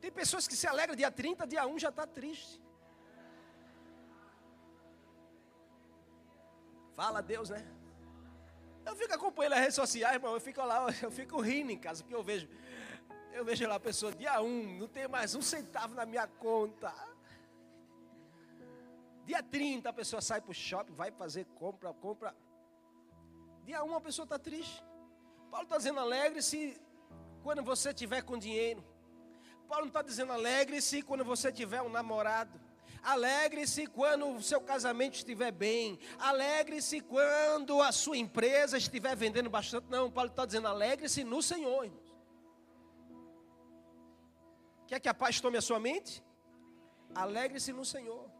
Tem 0.00 0.10
pessoas 0.10 0.46
que 0.48 0.56
se 0.56 0.66
alegram 0.66 0.94
dia 0.94 1.10
30, 1.10 1.46
dia 1.46 1.66
1 1.66 1.78
já 1.78 1.88
está 1.88 2.06
triste. 2.06 2.62
Fala 6.94 7.20
Deus, 7.20 7.50
né? 7.50 7.66
Eu 8.84 8.94
fico 8.96 9.12
acompanhando 9.12 9.54
as 9.54 9.58
redes 9.58 9.74
sociais, 9.74 10.14
irmão. 10.14 10.32
Eu 10.32 10.40
fico 10.40 10.62
lá, 10.64 10.86
eu 11.02 11.10
fico 11.10 11.40
rindo 11.40 11.72
em 11.72 11.78
casa, 11.78 12.02
porque 12.02 12.14
eu 12.14 12.22
vejo, 12.22 12.48
eu 13.32 13.44
vejo 13.44 13.68
lá 13.68 13.74
a 13.74 13.80
pessoa, 13.80 14.12
dia 14.12 14.40
1, 14.40 14.78
não 14.78 14.88
tem 14.88 15.06
mais 15.06 15.34
um 15.34 15.42
centavo 15.42 15.94
na 15.94 16.06
minha 16.06 16.26
conta. 16.26 16.94
Dia 19.24 19.42
30 19.42 19.90
a 19.90 19.92
pessoa 19.92 20.22
sai 20.22 20.40
para 20.40 20.52
o 20.52 20.54
shopping, 20.54 20.92
vai 20.92 21.10
fazer 21.10 21.44
compra, 21.56 21.92
compra. 21.92 22.34
Dia 23.64 23.82
1 23.82 23.94
a 23.94 24.00
pessoa 24.00 24.24
está 24.24 24.38
triste. 24.38 24.82
Paulo 25.50 25.64
está 25.64 25.76
dizendo 25.76 26.00
alegre-se 26.00 26.80
quando 27.42 27.62
você 27.62 27.92
tiver 27.92 28.22
com 28.22 28.38
dinheiro. 28.38 28.84
Paulo 29.68 29.84
não 29.84 29.88
está 29.88 30.02
dizendo 30.02 30.32
alegre-se 30.32 31.02
quando 31.02 31.24
você 31.24 31.50
tiver 31.50 31.82
um 31.82 31.88
namorado. 31.88 32.60
Alegre-se 33.02 33.86
quando 33.86 34.28
o 34.28 34.42
seu 34.42 34.60
casamento 34.60 35.14
estiver 35.14 35.52
bem. 35.52 35.98
Alegre-se 36.18 37.00
quando 37.00 37.80
a 37.80 37.92
sua 37.92 38.16
empresa 38.16 38.76
estiver 38.78 39.14
vendendo 39.14 39.48
bastante. 39.48 39.86
Não, 39.88 40.10
Paulo 40.10 40.30
está 40.30 40.44
dizendo 40.44 40.68
alegre-se 40.68 41.22
no 41.22 41.40
Senhor. 41.42 41.84
Irmãos. 41.84 42.06
Quer 44.86 45.00
que 45.00 45.08
a 45.08 45.14
paz 45.14 45.40
tome 45.40 45.58
a 45.58 45.62
sua 45.62 45.80
mente? 45.80 46.22
Alegre-se 47.14 47.72
no 47.72 47.84
Senhor. 47.84 48.30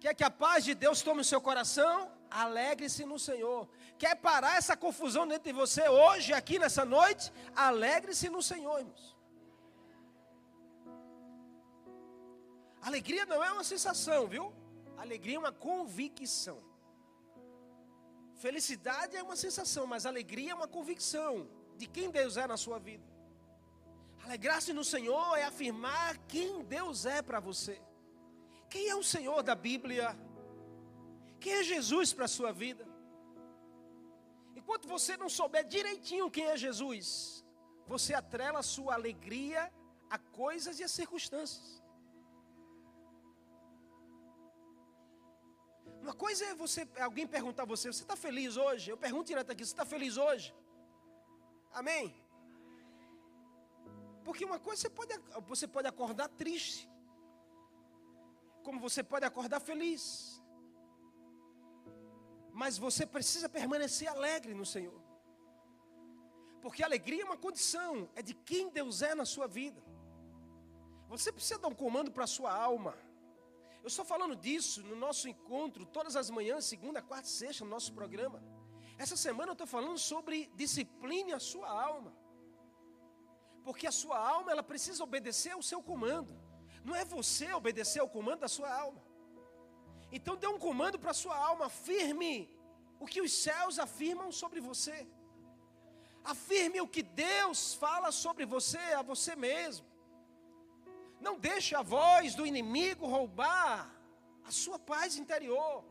Quer 0.00 0.14
que 0.14 0.24
a 0.24 0.30
paz 0.30 0.64
de 0.64 0.74
Deus 0.74 1.02
tome 1.02 1.20
o 1.20 1.24
seu 1.24 1.40
coração? 1.40 2.10
Alegre-se 2.32 3.04
no 3.04 3.18
Senhor. 3.18 3.68
Quer 3.98 4.16
parar 4.16 4.56
essa 4.56 4.74
confusão 4.76 5.26
dentro 5.28 5.44
de 5.44 5.52
você 5.52 5.86
hoje, 5.88 6.32
aqui 6.32 6.58
nessa 6.58 6.84
noite? 6.84 7.30
Alegre-se 7.54 8.28
no 8.30 8.42
Senhor, 8.42 8.78
irmãos. 8.78 9.16
Alegria 12.80 13.26
não 13.26 13.44
é 13.44 13.52
uma 13.52 13.62
sensação, 13.62 14.26
viu? 14.26 14.52
Alegria 14.96 15.36
é 15.36 15.38
uma 15.38 15.52
convicção. 15.52 16.58
Felicidade 18.36 19.14
é 19.14 19.22
uma 19.22 19.36
sensação, 19.36 19.86
mas 19.86 20.06
alegria 20.06 20.52
é 20.52 20.54
uma 20.54 20.66
convicção 20.66 21.48
de 21.76 21.86
quem 21.86 22.10
Deus 22.10 22.36
é 22.36 22.46
na 22.46 22.56
sua 22.56 22.78
vida. 22.78 23.04
Alegrar-se 24.24 24.72
no 24.72 24.84
Senhor 24.84 25.36
é 25.36 25.44
afirmar 25.44 26.16
quem 26.26 26.64
Deus 26.64 27.04
é 27.04 27.20
para 27.20 27.40
você. 27.40 27.80
Quem 28.70 28.88
é 28.88 28.96
o 28.96 29.02
Senhor 29.02 29.42
da 29.42 29.54
Bíblia? 29.54 30.16
Quem 31.42 31.54
é 31.60 31.62
Jesus 31.74 32.08
para 32.16 32.26
a 32.26 32.34
sua 32.38 32.52
vida? 32.64 32.84
Enquanto 34.58 34.86
você 34.94 35.12
não 35.22 35.28
souber 35.28 35.64
direitinho 35.76 36.30
quem 36.36 36.44
é 36.52 36.56
Jesus, 36.56 37.44
você 37.92 38.12
atrela 38.14 38.60
a 38.60 38.68
sua 38.74 38.94
alegria 38.94 39.62
a 40.16 40.18
coisas 40.18 40.78
e 40.78 40.84
a 40.84 40.88
circunstâncias. 40.96 41.68
Uma 46.02 46.14
coisa 46.24 46.44
é 46.44 46.54
você, 46.54 46.86
alguém 47.06 47.26
perguntar 47.26 47.62
a 47.62 47.70
você, 47.74 47.90
você 47.92 48.04
está 48.06 48.16
feliz 48.24 48.56
hoje? 48.64 48.90
Eu 48.90 48.98
pergunto 49.06 49.30
direto 49.32 49.50
aqui, 49.52 49.64
você 49.64 49.72
está 49.72 49.86
feliz 49.94 50.16
hoje? 50.26 50.54
Amém? 51.72 52.14
Porque 54.26 54.44
uma 54.44 54.58
coisa 54.66 54.82
você 54.82 54.90
pode, 54.90 55.14
você 55.52 55.66
pode 55.66 55.88
acordar 55.88 56.28
triste, 56.28 56.82
como 58.62 58.78
você 58.78 59.02
pode 59.02 59.24
acordar 59.24 59.60
feliz 59.60 60.31
mas 62.52 62.78
você 62.78 63.06
precisa 63.06 63.48
permanecer 63.48 64.08
alegre 64.08 64.54
no 64.54 64.66
Senhor. 64.66 65.00
Porque 66.60 66.82
alegria 66.82 67.22
é 67.22 67.24
uma 67.24 67.36
condição, 67.36 68.08
é 68.14 68.22
de 68.22 68.34
quem 68.34 68.70
Deus 68.70 69.02
é 69.02 69.14
na 69.14 69.24
sua 69.24 69.46
vida. 69.48 69.82
Você 71.08 71.32
precisa 71.32 71.58
dar 71.58 71.68
um 71.68 71.74
comando 71.74 72.10
para 72.10 72.24
a 72.24 72.26
sua 72.26 72.52
alma. 72.54 72.96
Eu 73.82 73.88
estou 73.88 74.04
falando 74.04 74.36
disso 74.36 74.82
no 74.82 74.94
nosso 74.94 75.28
encontro, 75.28 75.84
todas 75.84 76.14
as 76.14 76.30
manhãs, 76.30 76.64
segunda, 76.64 77.02
quarta 77.02 77.26
e 77.26 77.32
sexta, 77.32 77.64
no 77.64 77.70
nosso 77.70 77.92
programa. 77.92 78.42
Essa 78.96 79.16
semana 79.16 79.50
eu 79.50 79.54
estou 79.54 79.66
falando 79.66 79.98
sobre 79.98 80.50
discipline 80.54 81.32
a 81.32 81.40
sua 81.40 81.68
alma. 81.68 82.14
Porque 83.64 83.86
a 83.86 83.92
sua 83.92 84.18
alma, 84.18 84.52
ela 84.52 84.62
precisa 84.62 85.02
obedecer 85.02 85.52
ao 85.52 85.62
seu 85.62 85.82
comando. 85.82 86.32
Não 86.84 86.94
é 86.94 87.04
você 87.04 87.52
obedecer 87.52 88.00
ao 88.00 88.08
comando 88.08 88.40
da 88.40 88.48
sua 88.48 88.72
alma. 88.72 89.02
Então 90.12 90.36
dê 90.36 90.46
um 90.46 90.58
comando 90.58 90.98
para 90.98 91.14
sua 91.14 91.36
alma, 91.36 91.66
afirme 91.66 92.32
o 93.00 93.06
que 93.06 93.20
os 93.20 93.32
céus 93.32 93.78
afirmam 93.78 94.30
sobre 94.30 94.60
você. 94.60 95.06
Afirme 96.22 96.80
o 96.80 96.86
que 96.86 97.02
Deus 97.02 97.74
fala 97.74 98.12
sobre 98.12 98.44
você, 98.44 98.78
a 98.78 99.02
você 99.02 99.34
mesmo. 99.34 99.86
Não 101.20 101.38
deixe 101.38 101.74
a 101.74 101.82
voz 101.82 102.34
do 102.34 102.46
inimigo 102.46 103.06
roubar 103.06 103.90
a 104.44 104.50
sua 104.50 104.78
paz 104.78 105.16
interior. 105.16 105.84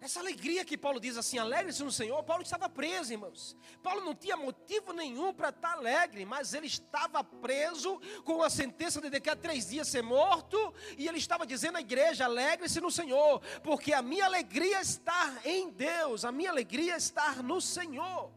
Essa 0.00 0.20
alegria 0.20 0.64
que 0.64 0.78
Paulo 0.78 1.00
diz 1.00 1.16
assim, 1.16 1.38
alegre-se 1.38 1.82
no 1.82 1.90
Senhor. 1.90 2.22
Paulo 2.22 2.42
estava 2.42 2.68
preso, 2.68 3.12
irmãos. 3.12 3.56
Paulo 3.82 4.04
não 4.04 4.14
tinha 4.14 4.36
motivo 4.36 4.92
nenhum 4.92 5.34
para 5.34 5.48
estar 5.48 5.72
alegre, 5.72 6.24
mas 6.24 6.54
ele 6.54 6.68
estava 6.68 7.24
preso 7.24 8.00
com 8.24 8.40
a 8.42 8.48
sentença 8.48 9.00
de 9.00 9.10
daqui 9.10 9.28
a 9.28 9.34
três 9.34 9.68
dias 9.68 9.88
ser 9.88 10.02
morto. 10.02 10.72
E 10.96 11.08
ele 11.08 11.18
estava 11.18 11.44
dizendo 11.44 11.78
à 11.78 11.80
igreja: 11.80 12.26
alegre-se 12.26 12.80
no 12.80 12.92
Senhor, 12.92 13.40
porque 13.62 13.92
a 13.92 14.00
minha 14.00 14.24
alegria 14.24 14.80
está 14.80 15.40
em 15.44 15.68
Deus, 15.70 16.24
a 16.24 16.30
minha 16.30 16.50
alegria 16.50 16.96
está 16.96 17.34
no 17.42 17.60
Senhor. 17.60 18.30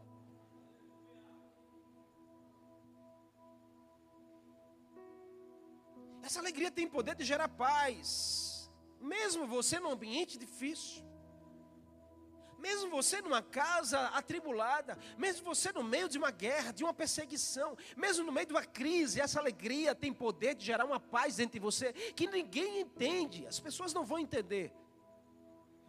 Essa 6.24 6.40
alegria 6.40 6.72
tem 6.72 6.88
poder 6.88 7.14
de 7.14 7.24
gerar 7.24 7.48
paz, 7.48 8.68
mesmo 9.00 9.46
você 9.46 9.78
num 9.78 9.90
ambiente 9.90 10.36
difícil 10.36 11.11
mesmo 12.62 12.88
você 12.88 13.20
numa 13.20 13.42
casa 13.42 13.98
atribulada, 14.08 14.96
mesmo 15.18 15.44
você 15.44 15.72
no 15.72 15.82
meio 15.82 16.08
de 16.08 16.16
uma 16.16 16.30
guerra, 16.30 16.70
de 16.72 16.84
uma 16.84 16.94
perseguição, 16.94 17.76
mesmo 17.96 18.24
no 18.24 18.30
meio 18.30 18.46
de 18.46 18.52
uma 18.52 18.64
crise, 18.64 19.20
essa 19.20 19.40
alegria 19.40 19.96
tem 19.96 20.12
poder 20.12 20.54
de 20.54 20.64
gerar 20.64 20.84
uma 20.84 21.00
paz 21.00 21.36
dentro 21.36 21.54
de 21.54 21.58
você 21.58 21.92
que 21.92 22.28
ninguém 22.28 22.80
entende, 22.80 23.44
as 23.48 23.58
pessoas 23.58 23.92
não 23.92 24.04
vão 24.04 24.20
entender. 24.20 24.72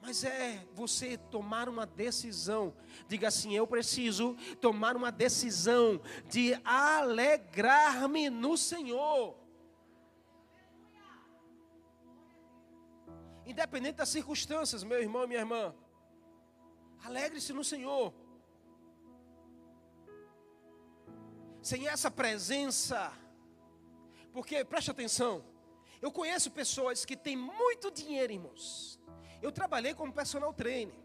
Mas 0.02 0.24
é 0.24 0.68
você 0.74 1.16
tomar 1.16 1.70
uma 1.70 1.86
decisão. 1.86 2.76
Diga 3.08 3.30
assim: 3.30 3.56
eu 3.56 3.66
preciso 3.66 4.36
tomar 4.60 4.98
uma 4.98 5.10
decisão 5.10 6.02
de 6.28 6.60
alegrar-me 6.66 8.30
no 8.30 8.58
Senhor. 8.58 9.38
Independente 13.46 13.96
das 13.96 14.10
circunstâncias, 14.10 14.84
meu 14.84 15.00
irmão 15.00 15.24
e 15.24 15.28
minha 15.28 15.40
irmã. 15.40 15.74
Alegre-se 17.04 17.52
no 17.54 17.64
Senhor. 17.64 18.14
Sem 21.62 21.88
essa 21.88 22.10
presença, 22.12 23.12
porque 24.32 24.66
preste 24.66 24.92
atenção, 24.92 25.44
eu 26.02 26.12
conheço 26.12 26.52
pessoas 26.52 27.06
que 27.06 27.16
têm 27.16 27.38
muito 27.38 27.90
dinheiro, 27.90 28.34
irmãos. 28.34 29.00
Eu 29.42 29.52
trabalhei 29.52 29.94
como 29.94 30.12
personal 30.12 30.54
trainer. 30.54 30.96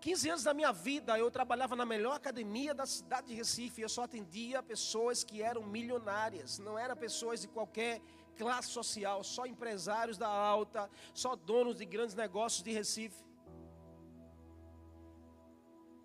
15 0.00 0.30
anos 0.30 0.42
da 0.42 0.52
minha 0.52 0.72
vida 0.72 1.16
eu 1.16 1.30
trabalhava 1.30 1.76
na 1.76 1.86
melhor 1.86 2.16
academia 2.16 2.74
da 2.74 2.84
cidade 2.84 3.28
de 3.28 3.34
Recife. 3.34 3.82
Eu 3.82 3.88
só 3.88 4.02
atendia 4.02 4.60
pessoas 4.60 5.22
que 5.22 5.40
eram 5.40 5.62
milionárias, 5.62 6.58
não 6.58 6.76
eram 6.76 6.96
pessoas 6.96 7.40
de 7.40 7.46
qualquer 7.46 8.00
classe 8.36 8.68
social, 8.68 9.22
só 9.22 9.46
empresários 9.46 10.18
da 10.18 10.26
alta, 10.28 10.90
só 11.14 11.36
donos 11.36 11.76
de 11.76 11.84
grandes 11.84 12.16
negócios 12.16 12.64
de 12.64 12.72
Recife. 12.72 13.22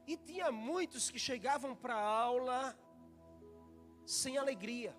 E 0.07 0.15
tinha 0.15 0.51
muitos 0.51 1.11
que 1.11 1.19
chegavam 1.19 1.75
para 1.75 1.95
a 1.95 2.09
aula 2.27 2.77
sem 4.05 4.37
alegria. 4.37 4.95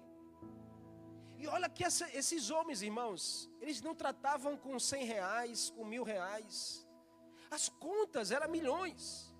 E 1.38 1.46
olha 1.46 1.68
que 1.68 1.82
essa, 1.82 2.06
esses 2.14 2.50
homens, 2.50 2.82
irmãos, 2.82 3.48
eles 3.60 3.80
não 3.80 3.94
tratavam 3.94 4.56
com 4.56 4.78
cem 4.78 5.04
reais, 5.04 5.70
com 5.70 5.84
mil 5.84 6.02
reais. 6.02 6.86
As 7.50 7.68
contas 7.68 8.30
eram 8.30 8.50
milhões. 8.50 9.34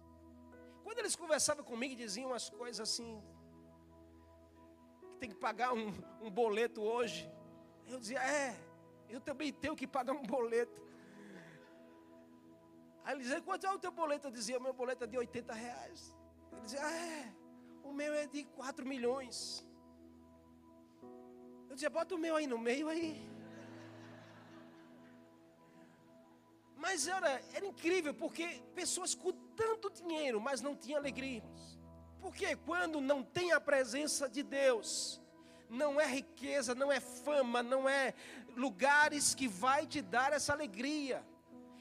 Quando 0.85 1.01
eles 1.01 1.15
conversavam 1.15 1.63
comigo 1.63 1.95
diziam 1.95 2.31
umas 2.31 2.49
coisas 2.49 2.81
assim, 2.81 3.23
que 5.01 5.17
tem 5.19 5.29
que 5.29 5.37
pagar 5.37 5.75
um, 5.75 5.93
um 6.23 6.31
boleto 6.31 6.81
hoje, 6.81 7.31
eu 7.87 7.99
dizia, 7.99 8.21
é, 8.23 8.57
eu 9.09 9.21
também 9.21 9.53
tenho 9.53 9.77
que 9.77 9.87
pagar 9.87 10.15
um 10.15 10.23
boleto. 10.23 10.81
Aí 13.09 13.15
ele 13.15 13.23
dizia, 13.23 13.41
quanto 13.41 13.67
é 13.67 13.73
o 13.73 13.79
teu 13.79 13.91
boleto? 13.91 14.27
Eu 14.27 14.31
dizia, 14.31 14.59
o 14.59 14.63
meu 14.63 14.75
boleto 14.75 15.05
é 15.05 15.07
de 15.07 15.17
80 15.17 15.55
reais. 15.55 16.15
Ele 16.53 16.61
dizia, 16.61 16.85
ah, 16.85 16.95
é, 16.95 17.33
o 17.83 17.91
meu 17.91 18.13
é 18.13 18.27
de 18.27 18.45
4 18.45 18.87
milhões. 18.87 19.67
Eu 21.71 21.75
dizia, 21.75 21.89
bota 21.89 22.15
o 22.15 22.19
meu 22.19 22.37
aí 22.37 22.47
no 22.47 22.59
meio 22.59 22.87
aí. 22.87 23.27
Mas 26.77 27.09
era, 27.09 27.43
era 27.55 27.65
incrível, 27.65 28.13
porque 28.13 28.63
pessoas 28.75 29.15
com 29.15 29.33
tanto 29.57 29.89
dinheiro, 29.89 30.39
mas 30.39 30.61
não 30.61 30.77
tinham 30.77 30.99
alegria. 30.99 31.43
Porque 32.21 32.57
quando 32.57 33.01
não 33.01 33.23
tem 33.23 33.53
a 33.53 33.61
presença 33.61 34.29
de 34.29 34.43
Deus, 34.43 35.19
não 35.71 35.99
é 35.99 36.07
riqueza, 36.07 36.75
não 36.75 36.93
é 36.93 37.01
fama, 37.01 37.63
não 37.63 37.89
é 37.89 38.13
lugares 38.55 39.35
que 39.35 39.49
vai 39.49 39.87
te 39.87 40.03
dar 40.03 40.35
essa 40.35 40.53
alegria. 40.53 41.27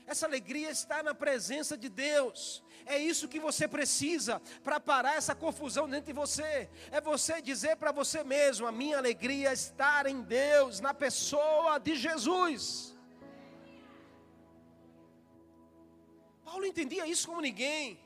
Essa 0.07 0.25
alegria 0.25 0.69
está 0.71 1.03
na 1.03 1.13
presença 1.13 1.77
de 1.77 1.89
Deus. 1.89 2.63
É 2.85 2.97
isso 2.97 3.27
que 3.27 3.41
você 3.41 3.67
precisa 3.67 4.41
para 4.63 4.79
parar 4.79 5.15
essa 5.15 5.35
confusão 5.35 5.89
dentro 5.89 6.07
de 6.07 6.13
você. 6.13 6.69
É 6.89 7.01
você 7.01 7.41
dizer 7.41 7.75
para 7.75 7.91
você 7.91 8.23
mesmo: 8.23 8.65
a 8.65 8.71
minha 8.71 8.97
alegria 8.97 9.51
está 9.51 10.09
em 10.09 10.21
Deus, 10.21 10.79
na 10.79 10.93
pessoa 10.93 11.77
de 11.77 11.95
Jesus. 11.95 12.95
Paulo 16.45 16.65
entendia 16.65 17.05
isso 17.05 17.27
como 17.27 17.41
ninguém. 17.41 17.99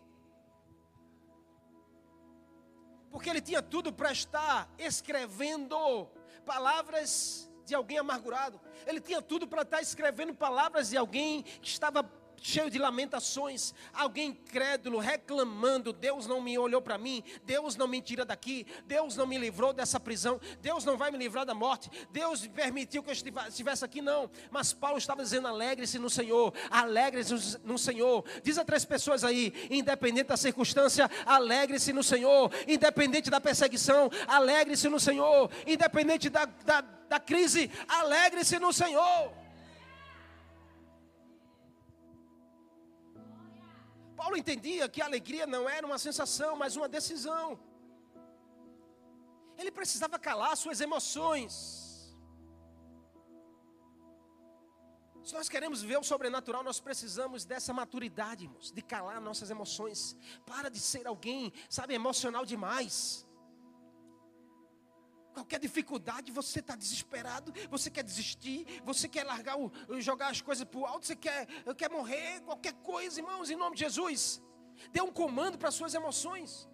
Porque 3.12 3.30
ele 3.30 3.42
tinha 3.42 3.62
tudo 3.62 3.94
para 3.94 4.12
estar 4.12 4.74
escrevendo 4.80 6.10
palavras 6.44 7.51
de 7.72 7.76
alguém 7.76 7.98
amargurado. 7.98 8.60
Ele 8.86 9.00
tinha 9.00 9.22
tudo 9.22 9.48
para 9.48 9.62
estar 9.62 9.82
escrevendo 9.82 10.34
palavras 10.34 10.90
de 10.90 10.98
alguém 10.98 11.42
que 11.42 11.70
estava 11.70 12.04
cheio 12.41 12.71
de 12.71 12.80
lamentações, 12.80 13.73
alguém 13.93 14.30
incrédulo 14.30 14.97
reclamando: 14.97 15.93
Deus 15.93 16.25
não 16.25 16.41
me 16.41 16.58
olhou 16.58 16.82
para 16.82 16.97
mim, 16.97 17.23
Deus 17.45 17.75
não 17.75 17.88
me 17.88 18.01
tira 18.01 18.25
daqui, 18.25 18.65
Deus 18.86 19.15
não 19.15 19.27
me 19.27 19.38
livrou 19.38 19.71
dessa 19.71 19.99
prisão, 19.99 20.41
Deus 20.60 20.84
não 20.84 20.97
vai 20.97 21.12
me 21.12 21.17
livrar 21.17 21.45
da 21.45 21.54
morte, 21.54 21.89
Deus 22.12 22.45
permitiu 22.47 23.04
que 23.04 23.12
eu 23.12 23.13
estivesse 23.47 23.86
aqui, 23.86 24.01
não. 24.01 24.30
Mas 24.49 24.73
Paulo 24.73 24.97
estava 24.97 25.21
dizendo: 25.21 25.47
alegre-se 25.47 25.99
no 25.99 26.10
Senhor, 26.10 26.54
alegre-se 26.69 27.60
no 27.63 27.77
Senhor. 27.77 28.25
Diz 28.43 28.58
a 28.58 28.65
três 28.65 28.84
pessoas 28.84 29.23
aí, 29.23 29.54
independente 29.69 30.27
da 30.27 30.38
circunstância, 30.38 31.10
alegre-se 31.25 31.93
no 31.93 32.04
Senhor, 32.04 32.51
independente 32.67 33.30
da 33.30 33.39
perseguição, 33.39 34.10
alegre-se 34.27 34.89
no 34.89 34.99
Senhor, 34.99 35.49
independente 35.67 36.30
da, 36.30 36.45
da, 36.45 36.82
da 36.82 37.19
crise, 37.19 37.69
alegre-se 37.88 38.58
no 38.58 38.73
Senhor. 38.73 39.40
Paulo 44.32 44.39
entendia 44.39 44.88
que 44.88 45.02
a 45.02 45.06
alegria 45.06 45.46
não 45.46 45.63
era 45.67 45.86
uma 45.86 45.98
sensação, 45.98 46.56
mas 46.56 46.78
uma 46.78 46.88
decisão. 46.88 47.60
Ele 49.58 49.72
precisava 49.80 50.17
calar 50.17 50.56
suas 50.56 50.80
emoções. 50.80 51.54
Se 55.22 55.34
nós 55.34 55.50
queremos 55.50 55.84
ver 55.84 55.98
o 55.98 56.04
sobrenatural, 56.12 56.63
nós 56.63 56.80
precisamos 56.80 57.44
dessa 57.44 57.74
maturidade, 57.74 58.46
irmãos, 58.46 58.72
de 58.72 58.82
calar 58.82 59.20
nossas 59.20 59.50
emoções. 59.50 60.15
Para 60.46 60.70
de 60.70 60.80
ser 60.80 61.06
alguém, 61.06 61.52
sabe, 61.70 61.94
emocional 61.94 62.46
demais. 62.46 63.28
Qualquer 65.34 65.60
dificuldade, 65.60 66.32
você 66.32 66.60
está 66.60 66.76
desesperado, 66.76 67.54
você 67.70 67.89
quer 67.89 68.04
desistir, 68.04 68.65
você 68.84 69.08
quer 69.08 69.24
largar, 69.24 69.58
o, 69.58 69.72
jogar 70.00 70.30
as 70.30 70.41
coisas 70.41 70.65
para 70.67 70.80
o 70.80 70.86
alto, 70.86 71.06
você 71.06 71.15
quer, 71.15 71.46
quer 71.76 71.89
morrer, 71.89 72.41
qualquer 72.41 72.74
coisa, 72.91 73.20
irmãos, 73.22 73.50
em 73.50 73.56
nome 73.56 73.76
de 73.76 73.84
Jesus. 73.84 74.41
Dê 74.91 75.02
um 75.02 75.12
comando 75.12 75.58
para 75.58 75.70
as 75.70 75.76
suas 75.76 75.94
emoções. 75.94 76.67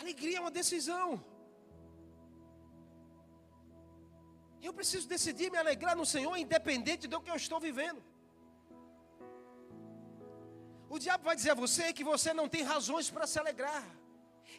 Alegria 0.00 0.38
é 0.38 0.40
uma 0.40 0.50
decisão. 0.50 1.24
Eu 4.66 4.72
preciso 4.74 5.06
decidir 5.08 5.50
me 5.50 5.58
alegrar 5.58 5.96
no 5.96 6.04
Senhor, 6.04 6.36
independente 6.36 7.06
do 7.06 7.20
que 7.20 7.30
eu 7.30 7.36
estou 7.36 7.60
vivendo. 7.60 8.02
O 10.88 10.98
diabo 10.98 11.24
vai 11.24 11.34
dizer 11.34 11.50
a 11.50 11.54
você 11.54 11.92
que 11.92 12.04
você 12.04 12.32
não 12.32 12.48
tem 12.48 12.62
razões 12.62 13.10
para 13.10 13.26
se 13.26 13.38
alegrar. 13.38 13.84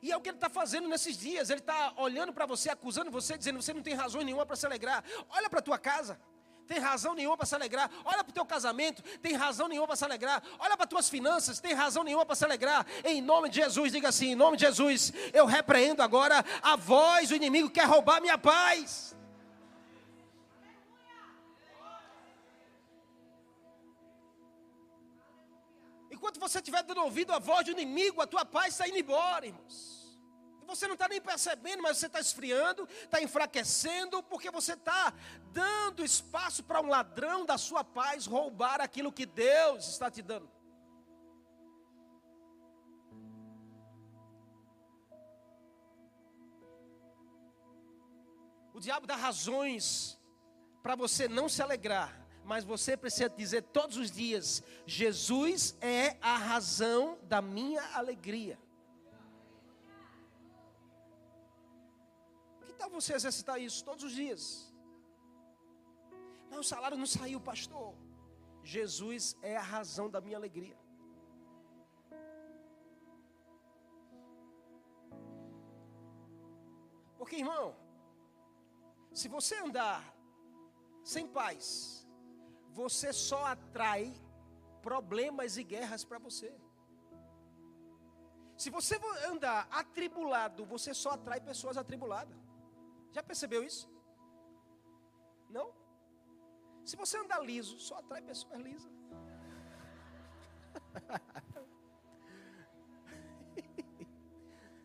E 0.01 0.11
é 0.11 0.17
o 0.17 0.21
que 0.21 0.29
ele 0.29 0.37
está 0.37 0.49
fazendo 0.49 0.87
nesses 0.87 1.17
dias. 1.17 1.49
Ele 1.49 1.59
está 1.59 1.93
olhando 1.97 2.33
para 2.33 2.45
você, 2.45 2.69
acusando 2.69 3.09
você, 3.09 3.37
dizendo: 3.37 3.61
você 3.61 3.73
não 3.73 3.81
tem 3.81 3.93
razão 3.93 4.21
nenhuma 4.21 4.45
para 4.45 4.55
se 4.55 4.65
alegrar. 4.65 5.03
Olha 5.29 5.49
para 5.49 5.59
a 5.59 5.61
tua 5.61 5.77
casa, 5.77 6.19
tem 6.67 6.79
razão 6.79 7.15
nenhuma 7.15 7.37
para 7.37 7.45
se 7.45 7.55
alegrar. 7.55 7.89
Olha 8.03 8.23
para 8.23 8.31
o 8.31 8.33
teu 8.33 8.45
casamento, 8.45 9.01
tem 9.19 9.33
razão 9.33 9.67
nenhuma 9.67 9.87
para 9.87 9.95
se 9.95 10.03
alegrar. 10.03 10.43
Olha 10.59 10.75
para 10.75 10.83
as 10.83 10.89
tuas 10.89 11.09
finanças, 11.09 11.59
tem 11.59 11.73
razão 11.73 12.03
nenhuma 12.03 12.25
para 12.25 12.35
se 12.35 12.45
alegrar. 12.45 12.85
Em 13.03 13.21
nome 13.21 13.49
de 13.49 13.55
Jesus, 13.55 13.91
diga 13.91 14.09
assim: 14.09 14.31
em 14.31 14.35
nome 14.35 14.57
de 14.57 14.65
Jesus, 14.65 15.13
eu 15.33 15.45
repreendo 15.45 16.03
agora 16.03 16.43
a 16.61 16.75
voz 16.75 17.29
do 17.29 17.35
inimigo 17.35 17.69
que 17.69 17.79
quer 17.79 17.87
roubar 17.87 18.21
minha 18.21 18.37
paz. 18.37 19.16
Enquanto 26.27 26.41
você 26.41 26.57
estiver 26.57 26.83
dando 26.83 27.03
ouvido 27.03 27.31
à 27.31 27.39
voz 27.39 27.63
do 27.63 27.71
inimigo, 27.71 28.21
a 28.21 28.27
tua 28.27 28.43
paz 28.43 28.73
está 28.73 28.85
indo 28.85 28.97
embora, 28.97 29.45
irmãos. 29.45 30.19
Você 30.65 30.85
não 30.85 30.95
está 30.95 31.07
nem 31.07 31.21
percebendo, 31.21 31.81
mas 31.81 31.97
você 31.97 32.07
está 32.07 32.19
esfriando, 32.19 32.85
está 33.05 33.21
enfraquecendo, 33.21 34.21
porque 34.23 34.51
você 34.51 34.73
está 34.73 35.13
dando 35.53 36.03
espaço 36.03 36.65
para 36.65 36.81
um 36.81 36.87
ladrão 36.87 37.45
da 37.45 37.57
sua 37.57 37.81
paz 37.81 38.25
roubar 38.25 38.81
aquilo 38.81 39.09
que 39.09 39.25
Deus 39.25 39.87
está 39.87 40.11
te 40.11 40.21
dando. 40.21 40.51
O 48.73 48.81
diabo 48.81 49.07
dá 49.07 49.15
razões 49.15 50.19
para 50.83 50.93
você 50.93 51.29
não 51.29 51.47
se 51.47 51.61
alegrar, 51.61 52.26
mas 52.47 52.63
você 52.63 52.95
precisa 52.95 53.29
dizer 53.29 53.61
todos 53.61 53.97
os 53.97 54.09
dias: 54.09 54.63
Jesus 54.85 55.75
é 55.81 56.17
a 56.21 56.37
razão 56.37 57.19
da 57.23 57.41
minha 57.41 57.83
alegria. 57.93 58.57
Que 62.63 62.71
tal 62.71 62.89
você 62.89 63.13
exercitar 63.13 63.59
isso 63.59 63.83
todos 63.83 64.05
os 64.05 64.13
dias? 64.13 64.73
Mas 66.49 66.59
o 66.59 66.63
salário 66.63 66.97
não 66.97 67.05
saiu, 67.05 67.41
pastor. 67.41 67.93
Jesus 68.63 69.35
é 69.41 69.57
a 69.57 69.61
razão 69.61 70.09
da 70.09 70.21
minha 70.21 70.37
alegria. 70.37 70.77
Porque, 77.17 77.35
irmão, 77.35 77.75
se 79.11 79.27
você 79.27 79.55
andar 79.57 80.01
sem 81.03 81.27
paz, 81.27 82.06
você 82.81 83.11
só 83.11 83.41
atrai 83.45 84.03
problemas 84.87 85.57
e 85.57 85.63
guerras 85.63 86.03
para 86.09 86.19
você. 86.19 86.49
Se 88.55 88.69
você 88.69 88.95
andar 89.31 89.67
atribulado, 89.71 90.63
você 90.73 90.93
só 90.93 91.11
atrai 91.17 91.39
pessoas 91.41 91.75
atribuladas. 91.75 92.37
Já 93.11 93.23
percebeu 93.23 93.63
isso? 93.63 93.89
Não? 95.49 95.67
Se 96.85 96.95
você 96.95 97.17
andar 97.17 97.39
liso, 97.39 97.79
só 97.79 97.95
atrai 97.97 98.21
pessoas 98.21 98.59
lisas. 98.67 98.93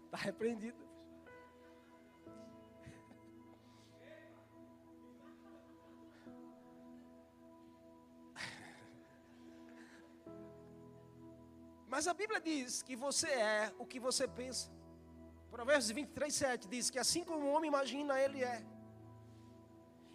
Está 0.06 0.16
repreendido. 0.28 0.91
Mas 12.02 12.08
a 12.08 12.14
Bíblia 12.14 12.40
diz 12.40 12.82
que 12.82 12.96
você 12.96 13.28
é 13.28 13.72
o 13.78 13.84
que 13.86 14.00
você 14.00 14.26
pensa. 14.26 14.68
Provérbios 15.48 15.88
23, 15.88 16.34
7 16.34 16.66
diz 16.66 16.90
que 16.90 16.98
assim 16.98 17.22
como 17.22 17.46
o 17.46 17.52
homem 17.52 17.68
imagina, 17.68 18.20
ele 18.20 18.42
é. 18.42 18.60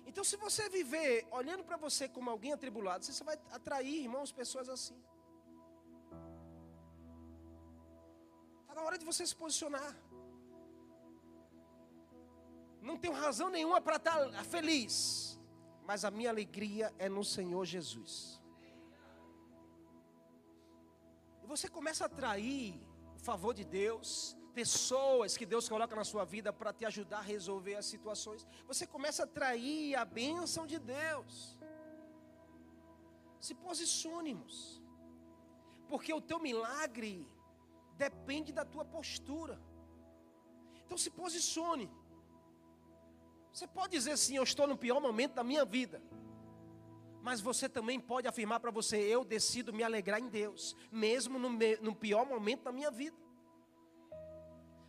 Então, 0.06 0.22
se 0.22 0.36
você 0.36 0.68
viver 0.68 1.26
olhando 1.32 1.64
para 1.64 1.78
você 1.78 2.10
como 2.10 2.30
alguém 2.30 2.52
atribulado, 2.52 3.06
você 3.06 3.24
vai 3.24 3.40
atrair, 3.54 4.02
irmãos, 4.02 4.34
pessoas 4.34 4.68
assim. 4.68 5.02
Está 8.64 8.76
na 8.76 8.82
hora 8.82 8.98
de 8.98 9.06
você 9.06 9.26
se 9.26 9.38
posicionar. 9.44 9.96
Não 12.82 12.98
tenho 12.98 13.14
razão 13.14 13.50
nenhuma 13.50 13.80
para 13.80 13.96
estar 13.96 14.30
tá 14.30 14.44
feliz, 14.44 15.40
mas 15.86 16.04
a 16.04 16.12
minha 16.12 16.32
alegria 16.32 16.94
é 17.00 17.08
no 17.08 17.24
Senhor 17.24 17.64
Jesus. 17.64 18.46
Você 21.48 21.68
começa 21.78 22.04
a 22.04 22.08
atrair 22.08 22.80
o 23.16 23.20
favor 23.20 23.54
de 23.60 23.64
Deus, 23.64 24.38
pessoas 24.54 25.38
que 25.40 25.46
Deus 25.54 25.68
coloca 25.74 25.96
na 25.96 26.04
sua 26.04 26.24
vida 26.26 26.52
para 26.52 26.74
te 26.74 26.84
ajudar 26.86 27.20
a 27.20 27.30
resolver 27.36 27.76
as 27.76 27.86
situações. 27.94 28.46
Você 28.72 28.86
começa 28.86 29.24
a 29.24 29.26
atrair 29.26 29.96
a 29.96 30.04
bênção 30.06 30.66
de 30.72 30.78
Deus. 30.80 31.58
Se 33.40 33.54
posicione, 33.56 34.32
irmãos. 34.32 34.82
Porque 35.88 36.14
o 36.14 36.22
teu 36.30 36.40
milagre 36.40 37.14
depende 38.06 38.52
da 38.52 38.66
tua 38.66 38.84
postura. 38.84 39.56
Então 40.84 40.98
se 40.98 41.10
posicione. 41.10 41.90
Você 43.54 43.68
pode 43.68 43.92
dizer 43.98 44.12
assim: 44.12 44.36
Eu 44.36 44.44
estou 44.44 44.68
no 44.68 44.78
pior 44.78 45.00
momento 45.00 45.34
da 45.34 45.44
minha 45.44 45.66
vida. 45.66 46.02
Mas 47.28 47.42
você 47.42 47.68
também 47.68 48.00
pode 48.00 48.26
afirmar 48.26 48.60
para 48.62 48.72
você: 48.72 48.98
eu 49.16 49.22
decido 49.26 49.74
me 49.74 49.84
alegrar 49.84 50.18
em 50.18 50.30
Deus, 50.30 50.78
mesmo 50.90 51.38
no, 51.38 51.50
no 51.82 51.94
pior 51.94 52.26
momento 52.26 52.64
da 52.64 52.72
minha 52.72 52.90
vida. 52.90 53.18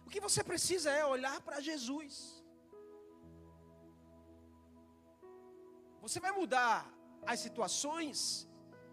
O 0.07 0.09
que 0.09 0.21
você 0.21 0.45
precisa 0.45 0.89
é 0.89 1.05
olhar 1.05 1.41
para 1.41 1.61
Jesus. 1.61 2.15
Você 6.01 6.21
vai 6.21 6.31
mudar 6.31 6.89
as 7.27 7.41
situações 7.41 8.49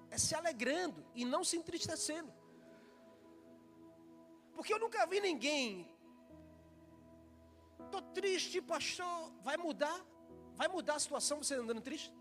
é 0.09 0.17
se 0.17 0.33
alegrando 0.33 1.05
e 1.13 1.23
não 1.23 1.43
se 1.43 1.55
entristecendo. 1.55 2.33
Porque 4.55 4.73
eu 4.73 4.79
nunca 4.79 5.05
vi 5.05 5.19
ninguém. 5.19 5.87
Estou 7.85 8.01
triste, 8.19 8.59
pastor. 8.59 9.31
Vai 9.43 9.55
mudar? 9.55 9.99
Vai 10.55 10.67
mudar 10.67 10.95
a 10.95 10.99
situação 10.99 11.43
você 11.43 11.53
andando 11.53 11.81
triste? 11.89 12.11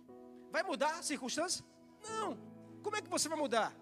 Vai 0.55 0.63
mudar 0.63 1.01
a 1.01 1.03
circunstância? 1.03 1.65
Não. 2.09 2.39
Como 2.81 2.95
é 2.95 3.03
que 3.03 3.09
você 3.09 3.29
vai 3.29 3.37
mudar? 3.37 3.75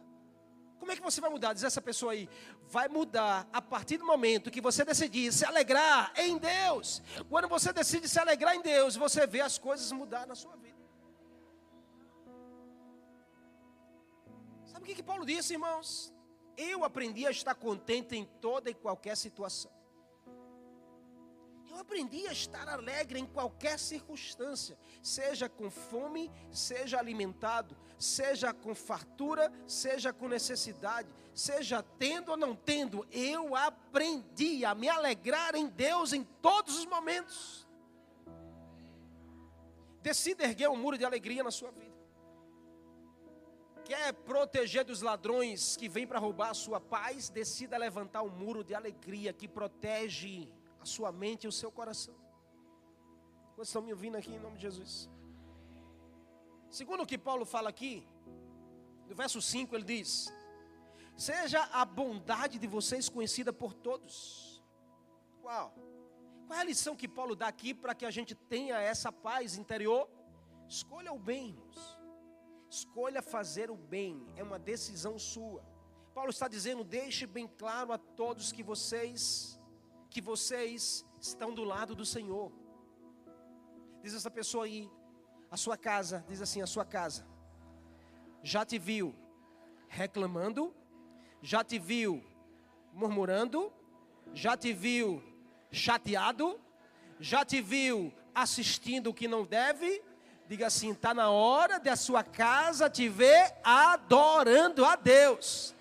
Como 0.78 0.90
é 0.90 0.96
que 0.96 1.02
você 1.02 1.20
vai 1.20 1.28
mudar? 1.28 1.52
Diz 1.52 1.64
essa 1.64 1.82
pessoa 1.82 2.12
aí. 2.12 2.26
Vai 2.66 2.88
mudar 2.88 3.46
a 3.52 3.60
partir 3.60 3.98
do 3.98 4.06
momento 4.06 4.50
que 4.50 4.58
você 4.58 4.82
decidir 4.82 5.30
se 5.34 5.44
alegrar 5.44 6.14
em 6.16 6.38
Deus. 6.38 7.02
Quando 7.28 7.46
você 7.46 7.74
decide 7.74 8.08
se 8.08 8.18
alegrar 8.18 8.56
em 8.56 8.62
Deus, 8.62 8.96
você 8.96 9.26
vê 9.26 9.42
as 9.42 9.58
coisas 9.58 9.92
mudar 9.92 10.26
na 10.26 10.34
sua 10.34 10.56
vida. 10.56 10.78
Sabe 14.64 14.84
o 14.84 14.86
que, 14.86 14.94
que 14.94 15.02
Paulo 15.02 15.26
disse, 15.26 15.52
irmãos? 15.52 16.10
Eu 16.56 16.84
aprendi 16.84 17.26
a 17.26 17.30
estar 17.30 17.54
contente 17.54 18.16
em 18.16 18.24
toda 18.24 18.70
e 18.70 18.74
qualquer 18.74 19.14
situação. 19.18 19.70
Eu 21.72 21.78
aprendi 21.78 22.26
a 22.26 22.32
estar 22.32 22.68
alegre 22.68 23.18
em 23.18 23.24
qualquer 23.24 23.78
circunstância, 23.78 24.78
seja 25.02 25.48
com 25.48 25.70
fome, 25.70 26.30
seja 26.50 26.98
alimentado, 26.98 27.74
seja 27.98 28.52
com 28.52 28.74
fartura, 28.74 29.50
seja 29.66 30.12
com 30.12 30.28
necessidade, 30.28 31.08
seja 31.34 31.82
tendo 31.98 32.32
ou 32.32 32.36
não 32.36 32.54
tendo. 32.54 33.06
Eu 33.10 33.56
aprendi 33.56 34.66
a 34.66 34.74
me 34.74 34.86
alegrar 34.86 35.54
em 35.54 35.66
Deus 35.66 36.12
em 36.12 36.22
todos 36.42 36.76
os 36.76 36.84
momentos. 36.84 37.66
Decida 40.02 40.44
erguer 40.44 40.68
um 40.68 40.76
muro 40.76 40.98
de 40.98 41.06
alegria 41.06 41.42
na 41.42 41.50
sua 41.50 41.70
vida. 41.70 41.96
Quer 43.82 44.12
proteger 44.12 44.84
dos 44.84 45.00
ladrões 45.00 45.74
que 45.78 45.88
vêm 45.88 46.06
para 46.06 46.18
roubar 46.18 46.50
a 46.50 46.54
sua 46.54 46.78
paz? 46.78 47.30
Decida 47.30 47.78
levantar 47.78 48.22
um 48.22 48.28
muro 48.28 48.62
de 48.62 48.74
alegria 48.74 49.32
que 49.32 49.48
protege 49.48 50.52
a 50.82 50.86
sua 50.94 51.10
mente 51.12 51.44
e 51.44 51.48
o 51.48 51.52
seu 51.52 51.70
coração. 51.70 52.14
Vocês 53.54 53.68
estão 53.68 53.82
me 53.82 53.92
ouvindo 53.92 54.16
aqui 54.16 54.32
em 54.32 54.40
nome 54.40 54.56
de 54.56 54.62
Jesus? 54.62 55.08
Segundo 56.68 57.02
o 57.02 57.06
que 57.06 57.18
Paulo 57.18 57.44
fala 57.44 57.68
aqui, 57.68 58.06
no 59.08 59.14
verso 59.14 59.40
5 59.40 59.74
ele 59.76 59.84
diz: 59.84 60.32
Seja 61.16 61.62
a 61.80 61.84
bondade 61.84 62.58
de 62.58 62.66
vocês 62.66 63.08
conhecida 63.08 63.52
por 63.52 63.72
todos. 63.72 64.62
Uau! 65.44 65.72
Qual 66.46 66.58
é 66.58 66.62
a 66.62 66.64
lição 66.64 66.96
que 66.96 67.06
Paulo 67.06 67.36
dá 67.36 67.46
aqui 67.46 67.72
para 67.72 67.94
que 67.94 68.04
a 68.04 68.10
gente 68.10 68.34
tenha 68.34 68.80
essa 68.80 69.12
paz 69.12 69.56
interior? 69.56 70.08
Escolha 70.68 71.12
o 71.12 71.18
bem, 71.18 71.50
irmãos. 71.50 71.98
Escolha 72.68 73.22
fazer 73.22 73.70
o 73.70 73.76
bem, 73.76 74.26
é 74.34 74.42
uma 74.42 74.58
decisão 74.58 75.18
sua. 75.18 75.62
Paulo 76.12 76.30
está 76.30 76.48
dizendo: 76.48 76.82
deixe 76.82 77.26
bem 77.26 77.46
claro 77.46 77.92
a 77.92 77.98
todos 77.98 78.50
que 78.50 78.62
vocês 78.62 79.60
que 80.12 80.20
vocês 80.20 81.04
estão 81.18 81.54
do 81.54 81.64
lado 81.64 81.94
do 81.94 82.04
Senhor. 82.04 82.52
Diz 84.02 84.14
essa 84.14 84.30
pessoa 84.30 84.66
aí, 84.66 84.90
a 85.50 85.56
sua 85.56 85.76
casa, 85.76 86.24
diz 86.28 86.42
assim: 86.42 86.60
a 86.60 86.66
sua 86.66 86.84
casa, 86.84 87.26
já 88.42 88.64
te 88.64 88.78
viu 88.78 89.14
reclamando, 89.88 90.74
já 91.40 91.64
te 91.64 91.78
viu 91.78 92.22
murmurando, 92.92 93.72
já 94.34 94.56
te 94.56 94.72
viu 94.72 95.22
chateado, 95.70 96.60
já 97.18 97.44
te 97.44 97.62
viu 97.62 98.12
assistindo 98.34 99.10
o 99.10 99.14
que 99.14 99.26
não 99.26 99.44
deve. 99.44 100.02
Diga 100.46 100.66
assim: 100.66 100.92
está 100.92 101.14
na 101.14 101.30
hora 101.30 101.78
de 101.78 101.88
a 101.88 101.96
sua 101.96 102.22
casa 102.22 102.90
te 102.90 103.08
ver 103.08 103.54
adorando 103.64 104.84
a 104.84 104.94
Deus. 104.94 105.74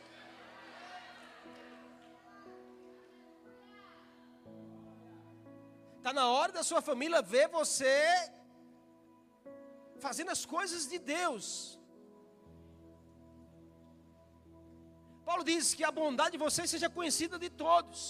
Está 6.01 6.11
na 6.11 6.27
hora 6.35 6.51
da 6.51 6.63
sua 6.63 6.81
família 6.81 7.21
ver 7.21 7.47
você 7.47 7.95
fazendo 9.99 10.31
as 10.35 10.43
coisas 10.53 10.87
de 10.91 10.97
Deus. 10.97 11.79
Paulo 15.23 15.43
diz 15.43 15.75
que 15.75 15.83
a 15.83 15.91
bondade 15.91 16.31
de 16.31 16.39
vocês 16.39 16.71
seja 16.71 16.89
conhecida 16.89 17.37
de 17.37 17.51
todos. 17.51 18.01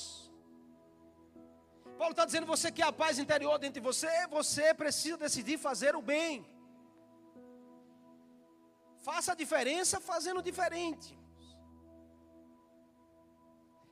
Paulo 1.98 2.14
está 2.14 2.24
dizendo: 2.24 2.48
você 2.48 2.72
quer 2.72 2.84
a 2.84 2.94
paz 2.94 3.20
interior 3.20 3.60
dentro 3.60 3.82
de 3.82 3.88
você, 3.90 4.26
você 4.28 4.74
precisa 4.74 5.18
decidir 5.18 5.58
fazer 5.58 5.94
o 5.94 6.02
bem. 6.02 6.46
Faça 9.00 9.34
a 9.34 9.36
diferença 9.36 10.00
fazendo 10.00 10.42
diferente. 10.42 11.20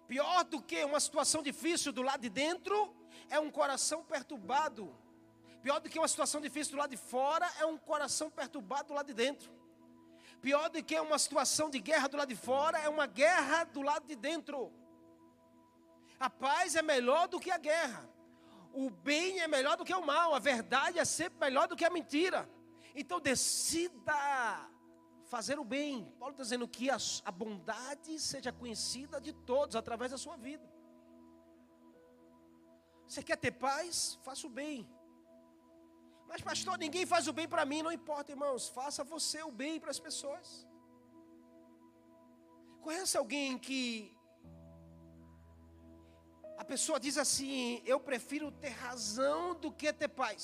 Pior 0.08 0.46
do 0.46 0.62
que 0.62 0.86
uma 0.86 1.02
situação 1.02 1.44
difícil 1.44 1.92
do 1.92 2.02
lado 2.02 2.22
de 2.22 2.30
dentro 2.30 2.98
é 3.30 3.39
um 3.39 3.50
coração 3.50 4.04
perturbado. 4.04 4.96
Pior 5.62 5.80
do 5.80 5.89
que 5.89 6.00
uma 6.00 6.08
situação 6.08 6.39
difícil 6.39 6.74
do 6.74 6.80
lado 6.80 6.92
de 6.92 6.98
fora 6.98 7.50
é 7.60 7.65
um 7.65 7.78
coração 7.78 8.30
perturbado 8.30 8.89
do 8.89 8.94
lado 8.94 9.08
de 9.08 9.13
dentro. 9.13 9.52
Pior 10.42 10.70
do 10.70 10.82
que 10.84 10.98
uma 11.00 11.20
situação 11.20 11.70
de 11.70 11.80
guerra 11.80 12.08
do 12.08 12.18
lado 12.18 12.30
de 12.30 12.36
fora 12.36 12.78
é 12.80 12.88
uma 12.88 13.06
guerra 13.06 13.65
do 13.65 13.82
lado 13.82 14.08
de 14.08 14.15
dentro. 14.15 14.72
A 16.20 16.30
paz 16.30 16.76
é 16.76 16.82
melhor 16.82 17.28
do 17.28 17.39
que 17.39 17.52
a 17.52 17.58
guerra. 17.58 18.10
O 18.74 18.89
bem 18.89 19.39
é 19.39 19.48
melhor 19.48 19.76
do 19.76 19.84
que 19.84 19.94
o 19.94 20.06
mal. 20.06 20.34
A 20.34 20.39
verdade 20.39 20.98
é 20.98 21.06
sempre 21.06 21.39
melhor 21.39 21.68
do 21.68 21.76
que 21.76 21.84
a 21.84 21.89
mentira. 21.89 22.50
Então 22.96 23.20
decida 23.20 24.70
fazer 25.26 25.60
o 25.60 25.63
bem. 25.63 26.06
Paulo 26.18 26.34
está 26.34 26.44
dizendo 26.44 26.68
que 26.68 26.89
a, 26.89 26.98
a 27.26 27.32
bondade 27.32 28.18
seja 28.20 28.52
conhecida 28.52 29.20
de 29.20 29.34
todos 29.34 29.76
através 29.76 30.12
da 30.12 30.18
sua 30.18 30.38
vida. 30.38 30.79
Você 33.10 33.22
quer 33.28 33.38
ter 33.43 33.52
paz? 33.67 34.19
Faça 34.28 34.45
o 34.48 34.52
bem. 34.62 34.78
Mas, 36.30 36.41
pastor, 36.50 36.78
ninguém 36.78 37.06
faz 37.13 37.28
o 37.28 37.34
bem 37.39 37.48
para 37.54 37.65
mim. 37.72 37.82
Não 37.88 37.91
importa, 38.00 38.34
irmãos. 38.36 38.69
Faça 38.80 39.04
você 39.04 39.41
o 39.41 39.52
bem 39.52 39.80
para 39.84 39.91
as 39.95 40.02
pessoas. 40.08 40.48
Conhece 42.86 43.17
alguém 43.17 43.58
que 43.67 43.84
a 46.63 46.65
pessoa 46.74 47.00
diz 47.06 47.17
assim: 47.17 47.82
Eu 47.93 48.00
prefiro 48.10 48.52
ter 48.63 48.74
razão 48.88 49.56
do 49.63 49.72
que 49.72 49.91
ter 50.02 50.12
paz. 50.24 50.43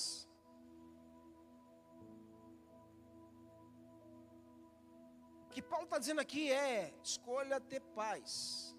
que 5.56 5.62
Paulo 5.62 5.86
está 5.86 5.98
dizendo 5.98 6.20
aqui 6.20 6.52
é: 6.52 6.92
escolha 7.02 7.58
ter 7.58 7.80
paz, 8.00 8.76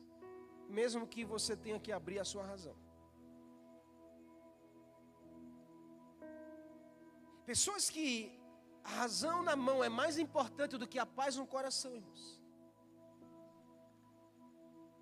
mesmo 0.70 1.08
que 1.08 1.26
você 1.26 1.56
tenha 1.56 1.80
que 1.80 1.92
abrir 1.92 2.20
a 2.20 2.26
sua 2.32 2.44
razão. 2.46 2.76
Pessoas 7.52 7.90
que 7.90 8.08
a 8.84 8.90
razão 9.02 9.42
na 9.42 9.56
mão 9.56 9.82
é 9.82 9.88
mais 9.88 10.18
importante 10.18 10.78
do 10.82 10.88
que 10.92 11.00
a 11.00 11.06
paz 11.06 11.38
no 11.38 11.48
coração, 11.48 11.96
irmãos. 11.96 12.24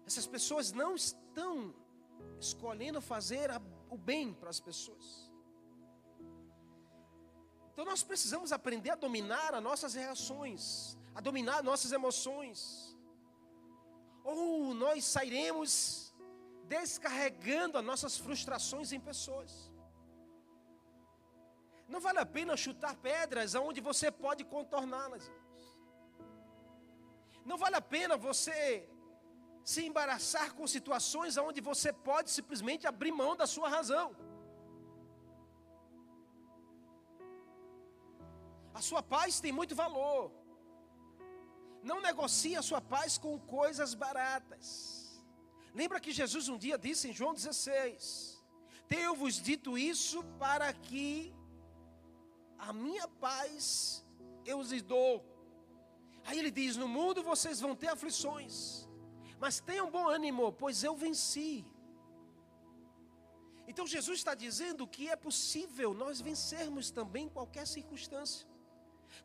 Essas 0.05 0.27
pessoas 0.27 0.71
não 0.71 0.93
estão 0.93 1.73
escolhendo 2.39 3.01
fazer 3.01 3.49
o 3.89 3.97
bem 3.97 4.31
para 4.31 4.51
as 4.51 4.60
pessoas. 4.60 5.08
Então 7.71 7.84
nós 7.84 8.03
precisamos 8.03 8.51
aprender 8.51 8.91
a 8.91 8.95
dominar 8.95 9.55
as 9.55 9.63
nossas 9.63 9.95
reações, 9.95 10.95
a 11.15 11.21
dominar 11.21 11.63
nossas 11.63 11.91
emoções. 11.91 12.60
Ou 14.23 14.75
nós 14.75 15.03
sairemos 15.03 16.13
descarregando 16.67 17.79
as 17.79 17.86
nossas 17.86 18.17
frustrações 18.17 18.91
em 18.91 18.99
pessoas. 18.99 19.75
Não 21.88 22.00
vale 22.00 22.19
a 22.19 22.26
pena 22.38 22.58
chutar 22.65 22.95
pedras 22.95 23.56
aonde 23.56 23.80
você 23.89 24.10
pode 24.12 24.43
contorná-las. 24.43 25.32
Não 27.50 27.58
vale 27.63 27.76
a 27.76 27.82
pena 27.95 28.17
você 28.17 28.89
se 29.71 29.82
embaraçar 29.89 30.54
com 30.58 30.65
situações 30.76 31.38
aonde 31.38 31.62
você 31.62 31.91
pode 32.10 32.30
simplesmente 32.38 32.88
abrir 32.88 33.12
mão 33.12 33.36
da 33.36 33.48
sua 33.56 33.69
razão. 33.69 34.08
A 38.74 38.82
sua 38.82 39.02
paz 39.02 39.39
tem 39.39 39.52
muito 39.60 39.76
valor. 39.84 40.32
Não 41.89 42.00
negocie 42.02 42.56
a 42.58 42.63
sua 42.69 42.82
paz 42.82 43.17
com 43.17 43.39
coisas 43.39 43.93
baratas. 43.93 44.67
Lembra 45.74 46.00
que 46.00 46.12
Jesus 46.19 46.50
um 46.50 46.58
dia 46.58 46.78
disse 46.78 47.10
em 47.10 47.13
João 47.13 47.34
16: 47.34 48.43
Tenho-vos 48.88 49.36
dito 49.50 49.78
isso 49.78 50.24
para 50.43 50.74
que 50.74 51.34
a 52.58 52.74
minha 52.74 53.08
paz 53.08 54.06
eu 54.46 54.62
lhes 54.62 54.82
dou. 54.82 55.24
Aí 56.24 56.39
ele 56.39 56.52
diz: 56.52 56.76
No 56.76 56.88
mundo 56.88 57.24
vocês 57.24 57.60
vão 57.60 57.76
ter 57.76 57.88
aflições, 57.88 58.88
mas 59.39 59.60
tenham 59.60 59.91
bom 59.91 60.08
ânimo, 60.08 60.52
pois 60.54 60.84
eu 60.84 60.96
venci. 60.96 61.65
Então 63.68 63.86
Jesus 63.88 64.20
está 64.20 64.36
dizendo 64.36 64.88
que 64.88 65.10
é 65.10 65.15
possível 65.15 65.94
nós 65.94 66.22
vencermos 66.22 66.91
também 66.91 67.28
qualquer 67.28 67.65
circunstância. 67.65 68.48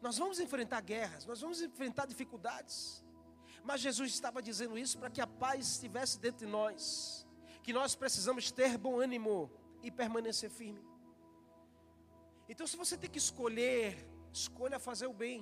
Nós 0.00 0.16
vamos 0.16 0.40
enfrentar 0.40 0.80
guerras, 0.80 1.26
nós 1.26 1.40
vamos 1.40 1.60
enfrentar 1.60 2.06
dificuldades. 2.06 3.04
Mas 3.62 3.80
Jesus 3.80 4.12
estava 4.12 4.40
dizendo 4.40 4.78
isso 4.78 4.98
para 4.98 5.10
que 5.10 5.20
a 5.20 5.26
paz 5.26 5.66
estivesse 5.72 6.18
dentro 6.18 6.46
de 6.46 6.52
nós. 6.52 7.26
Que 7.62 7.72
nós 7.72 7.94
precisamos 7.94 8.50
ter 8.50 8.78
bom 8.78 8.98
ânimo 8.98 9.50
e 9.82 9.90
permanecer 9.90 10.50
firme. 10.50 10.89
Então, 12.52 12.66
se 12.66 12.76
você 12.82 12.94
tem 13.02 13.10
que 13.14 13.22
escolher, 13.26 13.84
escolha 14.32 14.78
fazer 14.88 15.06
o 15.06 15.16
bem. 15.24 15.38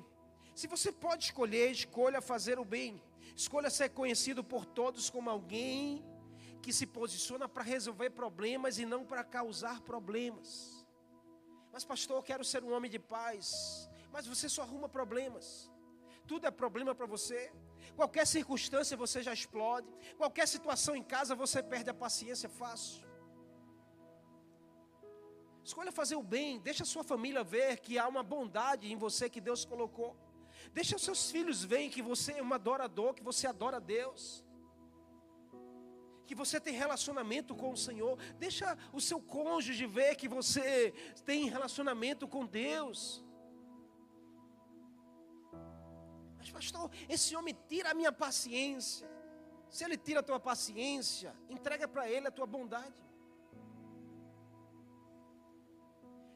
Se 0.55 0.67
você 0.75 0.91
pode 1.05 1.25
escolher, 1.29 1.67
escolha 1.71 2.21
fazer 2.33 2.59
o 2.59 2.65
bem. 2.77 3.03
Escolha 3.43 3.71
ser 3.71 3.89
conhecido 4.01 4.43
por 4.53 4.65
todos 4.81 5.11
como 5.15 5.31
alguém 5.31 6.05
que 6.63 6.73
se 6.79 6.87
posiciona 6.99 7.49
para 7.49 7.65
resolver 7.75 8.11
problemas 8.11 8.79
e 8.79 8.85
não 8.85 9.03
para 9.11 9.25
causar 9.25 9.81
problemas. 9.93 10.49
Mas, 11.73 11.85
pastor, 11.85 12.17
eu 12.19 12.23
quero 12.31 12.45
ser 12.45 12.63
um 12.65 12.73
homem 12.75 12.91
de 12.91 12.99
paz 12.99 13.89
mas 14.13 14.27
você 14.27 14.49
só 14.49 14.63
arruma 14.63 14.89
problemas. 14.89 15.71
Tudo 16.27 16.47
é 16.47 16.51
problema 16.51 16.95
para 16.95 17.07
você. 17.07 17.53
Qualquer 17.97 18.27
circunstância 18.27 18.97
você 18.97 19.23
já 19.23 19.33
explode. 19.33 19.89
Qualquer 20.17 20.47
situação 20.47 20.95
em 20.95 21.03
casa 21.03 21.35
você 21.35 21.63
perde 21.63 21.91
a 21.91 21.95
paciência 21.95 22.49
fácil. 22.49 23.08
Escolha 25.69 25.93
fazer 25.93 26.17
o 26.17 26.23
bem. 26.23 26.59
Deixa 26.69 26.83
a 26.83 26.87
sua 26.87 27.05
família 27.05 27.45
ver 27.45 27.79
que 27.85 27.99
há 27.99 28.09
uma 28.09 28.23
bondade 28.23 28.91
em 28.91 28.97
você 28.97 29.29
que 29.29 29.41
Deus 29.49 29.67
colocou. 29.73 30.17
Deixa 30.73 30.97
os 30.97 31.03
seus 31.03 31.31
filhos 31.31 31.63
verem 31.63 31.91
que 31.91 32.01
você 32.01 32.33
é 32.33 32.43
um 32.43 32.55
adorador, 32.55 33.13
que 33.13 33.23
você 33.23 33.47
adora 33.47 33.79
Deus. 33.79 34.23
Que 36.27 36.35
você 36.35 36.59
tem 36.59 36.75
relacionamento 36.75 37.55
com 37.55 37.71
o 37.71 37.77
Senhor. 37.77 38.17
Deixa 38.39 38.79
o 38.95 39.01
seu 39.09 39.21
cônjuge 39.21 39.85
ver 39.85 40.17
que 40.17 40.27
você 40.27 40.95
tem 41.27 41.51
relacionamento 41.51 42.27
com 42.27 42.47
Deus. 42.47 43.23
Mas, 46.39 46.51
pastor, 46.51 46.91
esse 47.11 47.37
homem 47.37 47.55
tira 47.69 47.91
a 47.91 47.95
minha 48.01 48.11
paciência. 48.11 49.07
Se 49.69 49.85
ele 49.85 49.99
tira 49.99 50.21
a 50.21 50.23
tua 50.23 50.41
paciência, 50.41 51.37
entrega 51.51 51.87
para 51.87 52.11
ele 52.11 52.27
a 52.27 52.31
tua 52.31 52.47
bondade. 52.47 53.08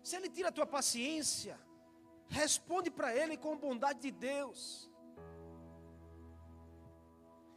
Se 0.02 0.16
ele 0.16 0.28
tira 0.28 0.48
a 0.48 0.52
tua 0.52 0.66
paciência, 0.66 1.58
responde 2.28 2.90
para 2.90 3.14
ele 3.14 3.36
com 3.36 3.52
a 3.52 3.56
bondade 3.56 4.00
de 4.00 4.10
Deus. 4.10 4.90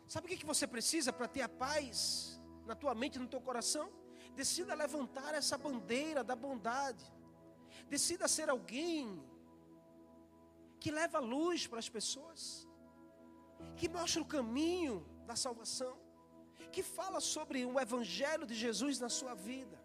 Sabe 0.08 0.28
o 0.28 0.30
que, 0.30 0.38
que 0.38 0.46
você 0.46 0.68
precisa 0.68 1.12
para 1.12 1.28
ter 1.28 1.42
a 1.42 1.50
paz 1.50 2.40
na 2.66 2.76
tua 2.76 2.94
mente 2.94 3.18
no 3.18 3.28
teu 3.28 3.42
coração? 3.42 3.92
Decida 4.36 4.76
levantar 4.76 5.34
essa 5.34 5.58
bandeira 5.58 6.24
da 6.24 6.36
bondade. 6.36 7.04
Decida 7.88 8.28
ser 8.28 8.50
alguém 8.50 9.24
que 10.80 10.92
leva 10.92 11.20
luz 11.20 11.66
para 11.66 11.80
as 11.80 11.90
pessoas, 11.90 12.68
que 13.76 13.90
mostra 13.90 14.22
o 14.22 14.26
caminho 14.26 15.04
da 15.26 15.36
salvação, 15.36 15.98
que 16.72 16.84
fala 16.84 17.20
sobre 17.20 17.66
o 17.66 17.80
Evangelho 17.80 18.46
de 18.46 18.54
Jesus 18.54 19.00
na 19.00 19.10
sua 19.10 19.34
vida. 19.34 19.85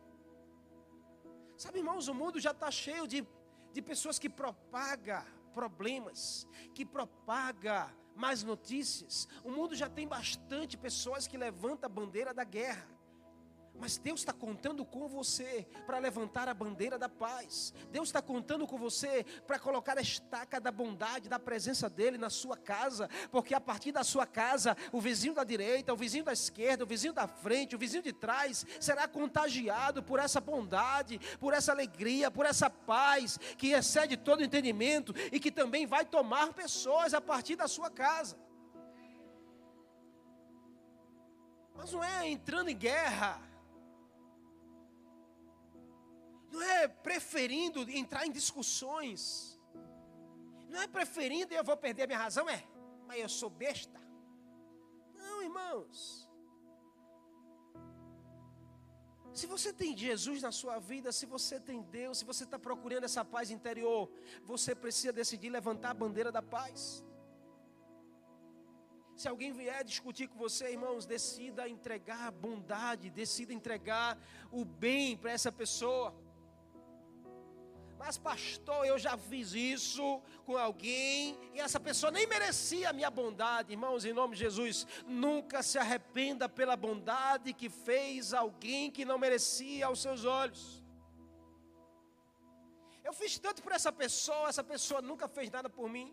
Sabe, 1.61 1.81
irmãos, 1.81 2.09
o 2.09 2.14
mundo 2.14 2.40
já 2.40 2.53
está 2.53 2.70
cheio 2.70 3.07
de, 3.07 3.23
de 3.75 3.83
pessoas 3.83 4.18
que 4.18 4.31
propagam 4.31 5.23
problemas, 5.53 6.46
que 6.75 6.87
propaga 6.87 7.94
mais 8.16 8.42
notícias. 8.42 9.29
O 9.44 9.51
mundo 9.51 9.75
já 9.75 9.87
tem 9.87 10.09
bastante 10.09 10.79
pessoas 10.79 11.27
que 11.27 11.37
levantam 11.37 11.87
a 11.87 11.92
bandeira 11.92 12.33
da 12.33 12.44
guerra. 12.44 12.88
Mas 13.81 13.97
Deus 13.97 14.21
está 14.21 14.33
contando 14.33 14.85
com 14.85 15.09
você 15.09 15.66
para 15.87 15.99
levantar 15.99 16.47
a 16.49 16.53
bandeira 16.53 16.99
da 16.99 17.09
paz. 17.09 17.73
Deus 17.90 18.09
está 18.09 18.21
contando 18.21 18.66
com 18.66 18.77
você 18.77 19.25
para 19.47 19.59
colocar 19.59 19.97
a 19.97 20.03
estaca 20.03 20.61
da 20.61 20.71
bondade, 20.71 21.31
da 21.31 21.38
presença 21.38 21.88
dEle 21.88 22.19
na 22.19 22.29
sua 22.29 22.59
casa. 22.59 23.09
Porque 23.31 23.55
a 23.55 23.61
partir 23.61 23.90
da 23.90 24.05
sua 24.05 24.27
casa, 24.27 24.77
o 24.93 25.01
vizinho 25.01 25.35
da 25.35 25.45
direita, 25.45 25.95
o 25.95 25.97
vizinho 25.97 26.25
da 26.25 26.33
esquerda, 26.35 26.85
o 26.85 26.87
vizinho 26.87 27.14
da 27.14 27.27
frente, 27.27 27.75
o 27.75 27.79
vizinho 27.79 28.03
de 28.03 28.12
trás, 28.12 28.66
será 28.79 29.09
contagiado 29.09 30.03
por 30.03 30.19
essa 30.19 30.43
bondade, 30.43 31.19
por 31.40 31.55
essa 31.55 31.73
alegria, 31.73 32.31
por 32.31 32.45
essa 32.45 32.69
paz 32.69 33.38
que 33.57 33.73
excede 33.73 34.14
todo 34.14 34.45
entendimento 34.45 35.14
e 35.33 35.40
que 35.40 35.51
também 35.51 35.87
vai 35.87 36.05
tomar 36.05 36.53
pessoas 36.53 37.14
a 37.14 37.21
partir 37.21 37.57
da 37.57 37.66
sua 37.66 37.90
casa. 37.90 38.37
Mas 41.75 41.93
não 41.93 42.05
é 42.05 42.29
entrando 42.29 42.69
em 42.69 42.77
guerra 42.77 43.49
preferindo 47.02 47.88
entrar 47.90 48.26
em 48.26 48.32
discussões. 48.32 49.58
Não 50.68 50.82
é 50.82 50.86
preferindo 50.86 51.52
eu 51.52 51.64
vou 51.64 51.76
perder 51.76 52.04
a 52.04 52.06
minha 52.06 52.18
razão, 52.18 52.48
é, 52.48 52.64
mas 53.06 53.20
eu 53.20 53.28
sou 53.28 53.50
besta. 53.50 54.00
Não, 55.14 55.42
irmãos. 55.42 56.28
Se 59.32 59.46
você 59.46 59.72
tem 59.72 59.96
Jesus 59.96 60.42
na 60.42 60.52
sua 60.52 60.78
vida, 60.78 61.12
se 61.12 61.24
você 61.24 61.60
tem 61.60 61.82
Deus, 61.82 62.18
se 62.18 62.24
você 62.24 62.44
está 62.44 62.58
procurando 62.58 63.04
essa 63.04 63.24
paz 63.24 63.50
interior, 63.50 64.10
você 64.44 64.74
precisa 64.74 65.12
decidir 65.12 65.50
levantar 65.50 65.90
a 65.90 65.94
bandeira 65.94 66.32
da 66.32 66.42
paz. 66.42 67.04
Se 69.16 69.28
alguém 69.28 69.52
vier 69.52 69.84
discutir 69.84 70.28
com 70.28 70.38
você, 70.38 70.72
irmãos, 70.72 71.06
decida 71.06 71.68
entregar 71.68 72.28
a 72.28 72.30
bondade, 72.30 73.10
decida 73.10 73.52
entregar 73.52 74.18
o 74.50 74.64
bem 74.64 75.16
para 75.16 75.30
essa 75.30 75.52
pessoa. 75.52 76.14
Mas, 78.02 78.16
pastor, 78.16 78.86
eu 78.86 78.98
já 78.98 79.14
fiz 79.18 79.52
isso 79.52 80.22
com 80.46 80.56
alguém 80.56 81.38
e 81.54 81.60
essa 81.60 81.78
pessoa 81.78 82.10
nem 82.10 82.26
merecia 82.26 82.88
a 82.88 82.94
minha 82.94 83.10
bondade. 83.10 83.72
Irmãos, 83.72 84.06
em 84.06 84.14
nome 84.14 84.34
de 84.34 84.40
Jesus, 84.40 84.86
nunca 85.06 85.62
se 85.62 85.76
arrependa 85.78 86.48
pela 86.48 86.76
bondade 86.76 87.52
que 87.52 87.68
fez 87.68 88.32
alguém 88.32 88.90
que 88.90 89.04
não 89.04 89.18
merecia 89.18 89.84
aos 89.84 90.00
seus 90.00 90.24
olhos. 90.24 90.82
Eu 93.04 93.12
fiz 93.12 93.38
tanto 93.38 93.62
por 93.62 93.72
essa 93.72 93.92
pessoa, 93.92 94.48
essa 94.48 94.64
pessoa 94.64 95.02
nunca 95.02 95.28
fez 95.28 95.50
nada 95.50 95.68
por 95.68 95.86
mim. 95.90 96.08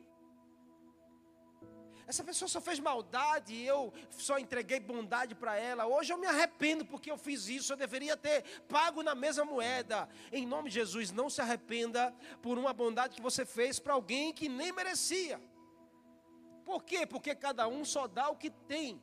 Essa 2.07 2.23
pessoa 2.23 2.47
só 2.47 2.61
fez 2.61 2.79
maldade 2.79 3.53
e 3.53 3.67
eu 3.67 3.93
só 4.11 4.39
entreguei 4.39 4.79
bondade 4.79 5.35
para 5.35 5.57
ela. 5.57 5.85
Hoje 5.85 6.13
eu 6.13 6.17
me 6.17 6.25
arrependo 6.25 6.85
porque 6.85 7.11
eu 7.11 7.17
fiz 7.17 7.49
isso. 7.49 7.73
Eu 7.73 7.77
deveria 7.77 8.15
ter 8.15 8.43
pago 8.69 9.03
na 9.03 9.13
mesma 9.13 9.43
moeda. 9.43 10.07
Em 10.31 10.45
nome 10.45 10.69
de 10.69 10.75
Jesus, 10.75 11.11
não 11.11 11.29
se 11.29 11.41
arrependa 11.41 12.15
por 12.41 12.57
uma 12.57 12.71
bondade 12.71 13.15
que 13.15 13.21
você 13.21 13.45
fez 13.45 13.77
para 13.77 13.93
alguém 13.93 14.31
que 14.31 14.47
nem 14.47 14.71
merecia. 14.71 15.37
Por 16.63 16.85
quê? 16.85 17.05
Porque 17.05 17.35
cada 17.35 17.67
um 17.67 17.83
só 17.83 18.07
dá 18.07 18.29
o 18.29 18.37
que 18.37 18.49
tem. 18.49 19.01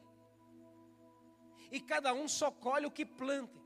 E 1.70 1.80
cada 1.80 2.14
um 2.14 2.26
só 2.26 2.50
colhe 2.50 2.86
o 2.86 2.90
que 2.90 3.04
planta. 3.04 3.63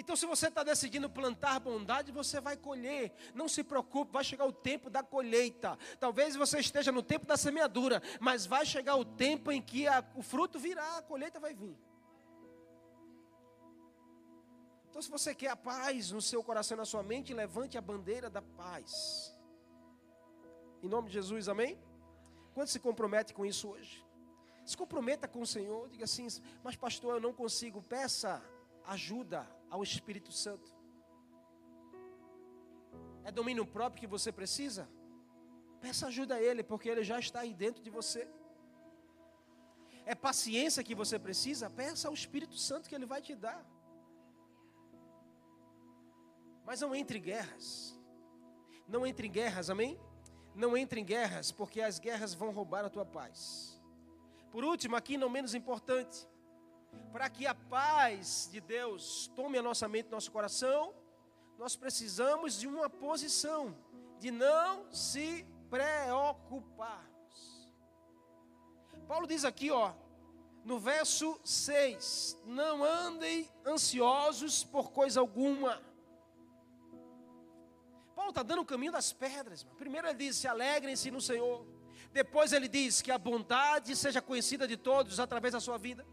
Então, 0.00 0.14
se 0.14 0.26
você 0.26 0.46
está 0.46 0.62
decidindo 0.62 1.10
plantar 1.10 1.58
bondade, 1.58 2.12
você 2.12 2.40
vai 2.40 2.56
colher. 2.56 3.12
Não 3.34 3.48
se 3.48 3.64
preocupe, 3.64 4.12
vai 4.12 4.22
chegar 4.22 4.46
o 4.46 4.52
tempo 4.52 4.88
da 4.88 5.02
colheita. 5.02 5.76
Talvez 5.98 6.36
você 6.36 6.60
esteja 6.60 6.92
no 6.92 7.02
tempo 7.02 7.26
da 7.26 7.36
semeadura, 7.36 8.00
mas 8.20 8.46
vai 8.46 8.64
chegar 8.64 8.94
o 8.94 9.04
tempo 9.04 9.50
em 9.50 9.60
que 9.60 9.88
a, 9.88 10.04
o 10.14 10.22
fruto 10.22 10.56
virá, 10.56 10.98
a 10.98 11.02
colheita 11.02 11.40
vai 11.40 11.52
vir. 11.52 11.76
Então, 14.88 15.02
se 15.02 15.10
você 15.10 15.34
quer 15.34 15.50
a 15.50 15.56
paz 15.56 16.12
no 16.12 16.22
seu 16.22 16.44
coração 16.44 16.76
e 16.76 16.78
na 16.78 16.84
sua 16.84 17.02
mente, 17.02 17.34
levante 17.34 17.76
a 17.76 17.80
bandeira 17.80 18.30
da 18.30 18.40
paz. 18.40 19.36
Em 20.80 20.88
nome 20.88 21.08
de 21.08 21.14
Jesus, 21.14 21.48
amém? 21.48 21.76
Quanto 22.54 22.70
se 22.70 22.78
compromete 22.78 23.34
com 23.34 23.44
isso 23.44 23.70
hoje? 23.70 24.06
Se 24.64 24.76
comprometa 24.76 25.26
com 25.26 25.40
o 25.40 25.46
Senhor, 25.46 25.88
diga 25.88 26.04
assim, 26.04 26.28
mas 26.62 26.76
pastor, 26.76 27.14
eu 27.14 27.20
não 27.20 27.32
consigo, 27.32 27.82
peça 27.82 28.40
ajuda 28.84 29.57
ao 29.70 29.82
Espírito 29.82 30.32
Santo. 30.32 30.74
É 33.24 33.30
domínio 33.30 33.66
próprio 33.66 34.00
que 34.00 34.06
você 34.06 34.32
precisa? 34.32 34.88
Peça 35.80 36.06
ajuda 36.06 36.36
a 36.36 36.42
Ele, 36.42 36.62
porque 36.62 36.88
Ele 36.88 37.04
já 37.04 37.18
está 37.18 37.40
aí 37.40 37.52
dentro 37.54 37.82
de 37.82 37.90
você. 37.90 38.28
É 40.04 40.14
paciência 40.14 40.82
que 40.82 40.94
você 40.94 41.18
precisa? 41.18 41.68
Peça 41.68 42.08
ao 42.08 42.14
Espírito 42.14 42.56
Santo 42.56 42.88
que 42.88 42.94
Ele 42.94 43.06
vai 43.06 43.20
te 43.20 43.34
dar. 43.34 43.64
Mas 46.64 46.80
não 46.80 46.94
entre 46.94 47.18
em 47.18 47.22
guerras. 47.22 47.98
Não 48.86 49.06
entre 49.06 49.26
em 49.28 49.30
guerras, 49.30 49.68
amém? 49.68 50.00
Não 50.54 50.76
entre 50.76 51.00
em 51.00 51.04
guerras, 51.04 51.52
porque 51.52 51.80
as 51.80 51.98
guerras 51.98 52.34
vão 52.34 52.50
roubar 52.50 52.84
a 52.84 52.90
tua 52.90 53.04
paz. 53.04 53.78
Por 54.50 54.64
último, 54.64 54.96
aqui 54.96 55.18
não 55.18 55.28
menos 55.28 55.54
importante, 55.54 56.26
para 57.12 57.28
que 57.28 57.46
a 57.46 57.54
paz 57.54 58.48
de 58.50 58.60
Deus 58.60 59.30
tome 59.34 59.58
a 59.58 59.62
nossa 59.62 59.88
mente, 59.88 60.10
nosso 60.10 60.30
coração, 60.30 60.94
nós 61.58 61.74
precisamos 61.74 62.58
de 62.58 62.66
uma 62.66 62.88
posição 62.88 63.76
de 64.18 64.30
não 64.30 64.92
se 64.92 65.46
preocuparmos. 65.68 67.08
Paulo 69.06 69.26
diz 69.26 69.44
aqui, 69.44 69.70
ó, 69.70 69.92
no 70.64 70.78
verso 70.78 71.40
6: 71.42 72.38
Não 72.44 72.84
andem 72.84 73.48
ansiosos 73.66 74.64
por 74.64 74.92
coisa 74.92 75.20
alguma. 75.20 75.82
Paulo 78.14 78.30
está 78.30 78.42
dando 78.42 78.62
o 78.62 78.66
caminho 78.66 78.92
das 78.92 79.12
pedras. 79.12 79.64
Mano. 79.64 79.76
Primeiro 79.76 80.06
ele 80.06 80.18
diz: 80.18 80.36
se 80.36 80.46
alegrem-se 80.46 81.10
no 81.10 81.20
Senhor. 81.20 81.66
Depois 82.12 82.52
ele 82.52 82.68
diz 82.68 83.00
que 83.00 83.10
a 83.10 83.18
bondade 83.18 83.94
seja 83.96 84.20
conhecida 84.20 84.66
de 84.66 84.76
todos 84.76 85.18
através 85.18 85.52
da 85.52 85.60
sua 85.60 85.78
vida. 85.78 86.06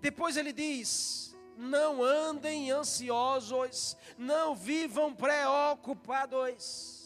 Depois 0.00 0.36
ele 0.36 0.52
diz: 0.52 1.36
não 1.56 2.02
andem 2.02 2.70
ansiosos, 2.70 3.96
não 4.16 4.54
vivam 4.54 5.12
preocupados. 5.12 6.96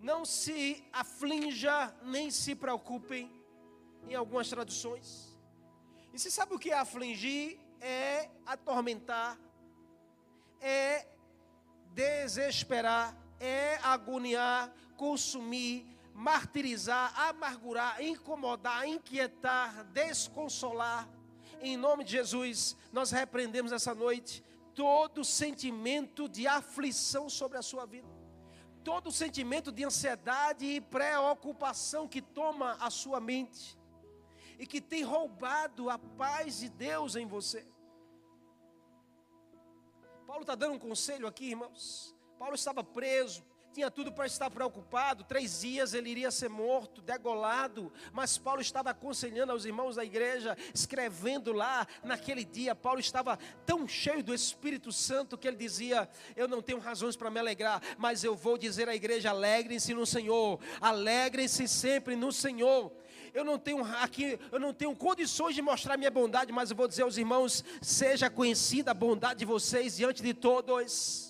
Não 0.00 0.24
se 0.24 0.82
aflinja, 0.90 1.94
nem 2.02 2.30
se 2.30 2.54
preocupem, 2.54 3.30
em 4.08 4.14
algumas 4.14 4.48
traduções. 4.48 5.36
E 6.14 6.18
se 6.18 6.30
sabe 6.30 6.54
o 6.54 6.58
que 6.58 6.70
é 6.70 6.78
afligir? 6.78 7.60
É 7.80 8.30
atormentar, 8.46 9.38
é 10.60 11.06
desesperar, 11.92 13.14
é 13.38 13.76
agoniar, 13.82 14.72
consumir, 14.98 15.86
martirizar, 16.12 17.18
amargurar, 17.28 18.02
incomodar, 18.02 18.86
inquietar, 18.86 19.84
desconsolar. 19.84 21.08
Em 21.60 21.76
nome 21.76 22.04
de 22.04 22.10
Jesus, 22.10 22.76
nós 22.92 23.10
repreendemos 23.12 23.72
essa 23.72 23.94
noite 23.94 24.44
todo 24.74 25.24
sentimento 25.24 26.28
de 26.28 26.46
aflição 26.46 27.28
sobre 27.28 27.56
a 27.56 27.62
sua 27.62 27.86
vida, 27.86 28.08
todo 28.84 29.10
sentimento 29.10 29.72
de 29.72 29.84
ansiedade 29.84 30.66
e 30.66 30.80
preocupação 30.80 32.06
que 32.06 32.20
toma 32.20 32.76
a 32.80 32.90
sua 32.90 33.20
mente 33.20 33.78
e 34.58 34.66
que 34.66 34.80
tem 34.80 35.04
roubado 35.04 35.88
a 35.88 35.98
paz 35.98 36.58
de 36.58 36.68
Deus 36.68 37.14
em 37.14 37.26
você. 37.26 37.64
Paulo 40.26 40.42
está 40.42 40.54
dando 40.54 40.74
um 40.74 40.78
conselho 40.78 41.26
aqui, 41.26 41.50
irmãos. 41.50 42.14
Paulo 42.38 42.54
estava 42.54 42.84
preso, 42.84 43.44
tinha 43.78 43.90
tudo 43.92 44.10
para 44.10 44.26
estar 44.26 44.50
preocupado. 44.50 45.22
Três 45.22 45.60
dias 45.60 45.94
ele 45.94 46.10
iria 46.10 46.32
ser 46.32 46.48
morto, 46.48 47.00
degolado. 47.00 47.92
Mas 48.12 48.36
Paulo 48.36 48.60
estava 48.60 48.90
aconselhando 48.90 49.52
aos 49.52 49.64
irmãos 49.64 49.94
da 49.94 50.04
igreja, 50.04 50.56
escrevendo 50.74 51.52
lá. 51.52 51.86
Naquele 52.02 52.44
dia, 52.44 52.74
Paulo 52.74 52.98
estava 52.98 53.38
tão 53.64 53.86
cheio 53.86 54.20
do 54.20 54.34
Espírito 54.34 54.90
Santo 54.90 55.38
que 55.38 55.46
ele 55.46 55.56
dizia: 55.56 56.08
Eu 56.34 56.48
não 56.48 56.60
tenho 56.60 56.80
razões 56.80 57.14
para 57.14 57.30
me 57.30 57.38
alegrar, 57.38 57.80
mas 57.96 58.24
eu 58.24 58.34
vou 58.34 58.58
dizer 58.58 58.88
à 58.88 58.96
igreja: 58.96 59.30
alegrem-se 59.30 59.94
no 59.94 60.04
Senhor, 60.04 60.58
alegrem-se 60.80 61.68
sempre 61.68 62.16
no 62.16 62.32
Senhor 62.32 62.92
eu 63.34 63.44
não 63.44 63.58
tenho 63.58 63.84
aqui, 64.02 64.40
eu 64.50 64.58
não 64.58 64.72
tenho 64.72 64.96
condições 64.96 65.54
de 65.54 65.62
mostrar 65.62 65.98
minha 65.98 66.10
bondade, 66.10 66.50
mas 66.50 66.70
eu 66.70 66.76
vou 66.76 66.88
dizer 66.88 67.02
aos 67.02 67.18
irmãos: 67.18 67.62
seja 67.80 68.28
conhecida 68.28 68.90
a 68.90 68.94
bondade 68.94 69.40
de 69.40 69.44
vocês 69.44 69.96
diante 69.96 70.22
de 70.22 70.34
todos. 70.34 71.27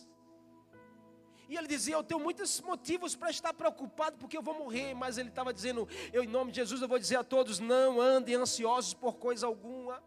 E 1.49 1.57
ele 1.57 1.67
dizia: 1.67 1.95
Eu 1.95 2.05
tenho 2.05 2.21
muitos 2.21 2.61
motivos 2.61 3.17
para 3.17 3.31
estar 3.31 3.55
preocupado 3.55 4.19
porque 4.19 4.37
eu 4.37 4.43
vou 4.43 4.55
morrer. 4.55 4.95
Mas 4.95 5.17
ele 5.17 5.31
estava 5.31 5.53
dizendo: 5.53 5.89
Eu, 6.13 6.23
em 6.23 6.27
nome 6.27 6.53
de 6.53 6.57
Jesus, 6.57 6.83
eu 6.83 6.89
vou 6.89 6.99
dizer 6.99 7.17
a 7.17 7.25
todos: 7.25 7.59
Não 7.59 8.01
andem 8.01 8.35
ansiosos 8.35 8.93
por 8.93 9.17
coisa 9.17 9.47
alguma. 9.47 10.03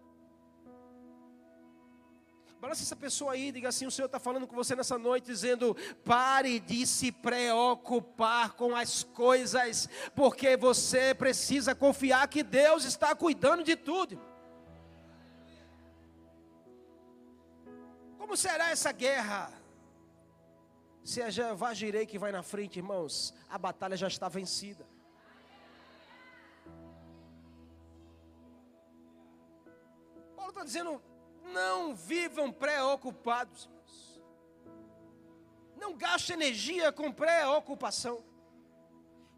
Balança 2.59 2.83
essa 2.83 2.95
pessoa 2.95 3.33
aí, 3.33 3.51
diga 3.51 3.69
assim: 3.69 3.87
O 3.87 3.91
Senhor 3.91 4.05
está 4.05 4.19
falando 4.19 4.45
com 4.45 4.55
você 4.55 4.75
nessa 4.75 4.95
noite, 4.95 5.25
dizendo: 5.25 5.75
Pare 6.05 6.59
de 6.59 6.85
se 6.85 7.11
preocupar 7.11 8.53
com 8.53 8.75
as 8.75 9.03
coisas, 9.03 9.89
porque 10.15 10.55
você 10.55 11.15
precisa 11.15 11.73
confiar 11.73 12.27
que 12.27 12.43
Deus 12.43 12.85
está 12.85 13.15
cuidando 13.15 13.63
de 13.63 13.75
tudo. 13.75 14.21
Como 18.19 18.37
será 18.37 18.69
essa 18.69 18.91
guerra? 18.91 19.60
Se 21.03 21.21
é 21.21 21.31
Jeová 21.31 21.73
Jirei 21.73 22.05
que 22.05 22.19
vai 22.19 22.31
na 22.31 22.43
frente, 22.43 22.77
irmãos, 22.77 23.33
a 23.49 23.57
batalha 23.57 23.97
já 23.97 24.07
está 24.07 24.29
vencida. 24.29 24.87
Paulo 30.35 30.51
está 30.51 30.63
dizendo: 30.63 31.01
não 31.51 31.95
vivam 31.95 32.51
preocupados, 32.51 33.65
irmãos. 33.65 34.21
Não 35.75 35.97
gaste 35.97 36.33
energia 36.33 36.91
com 36.91 37.11
preocupação. 37.11 38.23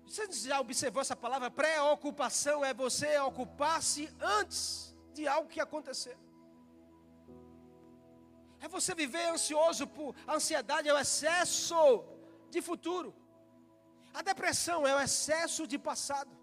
Você 0.06 0.30
já 0.32 0.60
observou 0.60 1.02
essa 1.02 1.16
palavra? 1.16 1.50
Preocupação 1.50 2.64
é 2.64 2.74
você 2.74 3.18
ocupar-se 3.20 4.14
antes 4.20 4.94
de 5.14 5.28
algo 5.28 5.50
que 5.50 5.62
acontecer. 5.62 6.18
É 8.64 8.68
você 8.76 8.92
viver 9.04 9.26
ansioso 9.36 9.86
por 9.96 10.10
ansiedade, 10.36 10.88
é 10.88 10.94
o 10.94 11.02
excesso 11.06 11.80
de 12.54 12.62
futuro. 12.68 13.10
A 14.20 14.22
depressão 14.30 14.80
é 14.88 14.96
o 14.96 15.02
excesso 15.06 15.64
de 15.72 15.78
passado. 15.90 16.34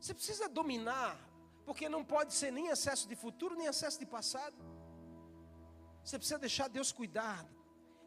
Você 0.00 0.12
precisa 0.18 0.48
dominar, 0.58 1.14
porque 1.66 1.88
não 1.88 2.02
pode 2.14 2.34
ser 2.40 2.50
nem 2.50 2.66
excesso 2.74 3.06
de 3.12 3.16
futuro, 3.24 3.54
nem 3.60 3.68
excesso 3.72 3.98
de 4.02 4.08
passado. 4.16 4.56
Você 6.04 6.18
precisa 6.18 6.40
deixar 6.46 6.68
Deus 6.68 6.90
cuidar. 7.00 7.40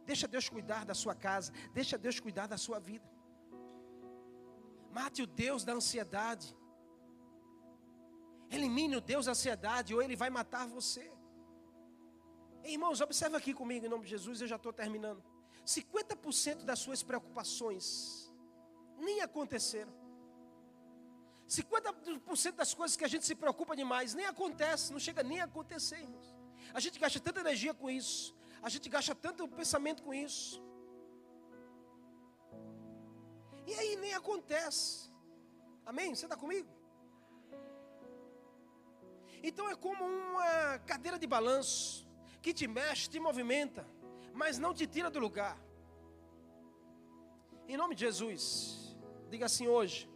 Deixa 0.05 0.27
Deus 0.27 0.47
cuidar 0.55 0.83
da 0.85 0.95
sua 1.03 1.15
casa, 1.15 1.51
deixa 1.73 1.97
Deus 1.97 2.17
cuidar 2.19 2.47
da 2.47 2.57
sua 2.65 2.79
vida. 2.79 3.09
Mate 4.91 5.21
o 5.21 5.27
Deus 5.27 5.63
da 5.63 5.73
ansiedade. 5.73 6.47
Elimine 8.49 8.95
o 8.97 9.01
Deus 9.01 9.25
da 9.25 9.31
ansiedade, 9.31 9.93
ou 9.95 10.01
ele 10.01 10.17
vai 10.23 10.29
matar 10.29 10.65
você. 10.67 11.16
Irmãos, 12.63 13.01
observa 13.01 13.37
aqui 13.37 13.53
comigo 13.53 13.85
em 13.85 13.89
nome 13.89 14.03
de 14.03 14.09
Jesus, 14.09 14.41
eu 14.41 14.47
já 14.47 14.55
estou 14.55 14.73
terminando. 14.73 15.23
50% 15.65 16.63
das 16.63 16.79
suas 16.79 17.03
preocupações 17.03 18.31
nem 18.97 19.21
aconteceram. 19.21 19.93
50% 21.47 22.55
das 22.55 22.73
coisas 22.73 22.97
que 22.97 23.05
a 23.05 23.07
gente 23.07 23.25
se 23.25 23.35
preocupa 23.35 23.75
demais 23.75 24.13
nem 24.13 24.25
acontece, 24.25 24.91
não 24.91 24.99
chega 24.99 25.23
nem 25.23 25.39
a 25.39 25.45
acontecer, 25.45 25.99
irmãos. 25.99 26.35
A 26.73 26.79
gente 26.79 26.99
gasta 26.99 27.19
tanta 27.19 27.39
energia 27.39 27.73
com 27.73 27.89
isso, 27.89 28.35
a 28.61 28.69
gente 28.69 28.89
gasta 28.89 29.15
tanto 29.15 29.47
pensamento 29.47 30.03
com 30.03 30.13
isso. 30.13 30.61
E 33.65 33.73
aí 33.73 33.95
nem 33.97 34.13
acontece. 34.13 35.11
Amém? 35.85 36.15
Você 36.15 36.25
está 36.25 36.35
comigo? 36.35 36.69
Então 39.43 39.69
é 39.69 39.75
como 39.75 40.03
uma 40.03 40.79
cadeira 40.79 41.19
de 41.19 41.27
balanço 41.27 42.06
que 42.47 42.53
te 42.53 42.65
mexe, 42.65 43.09
te 43.09 43.19
movimenta, 43.19 43.85
mas 44.33 44.57
não 44.57 44.73
te 44.73 44.87
tira 44.87 45.09
do 45.11 45.19
lugar. 45.19 45.57
Em 47.67 47.75
nome 47.75 47.93
de 47.93 48.05
Jesus, 48.05 48.95
diga 49.29 49.47
assim 49.47 49.67
hoje: 49.67 50.09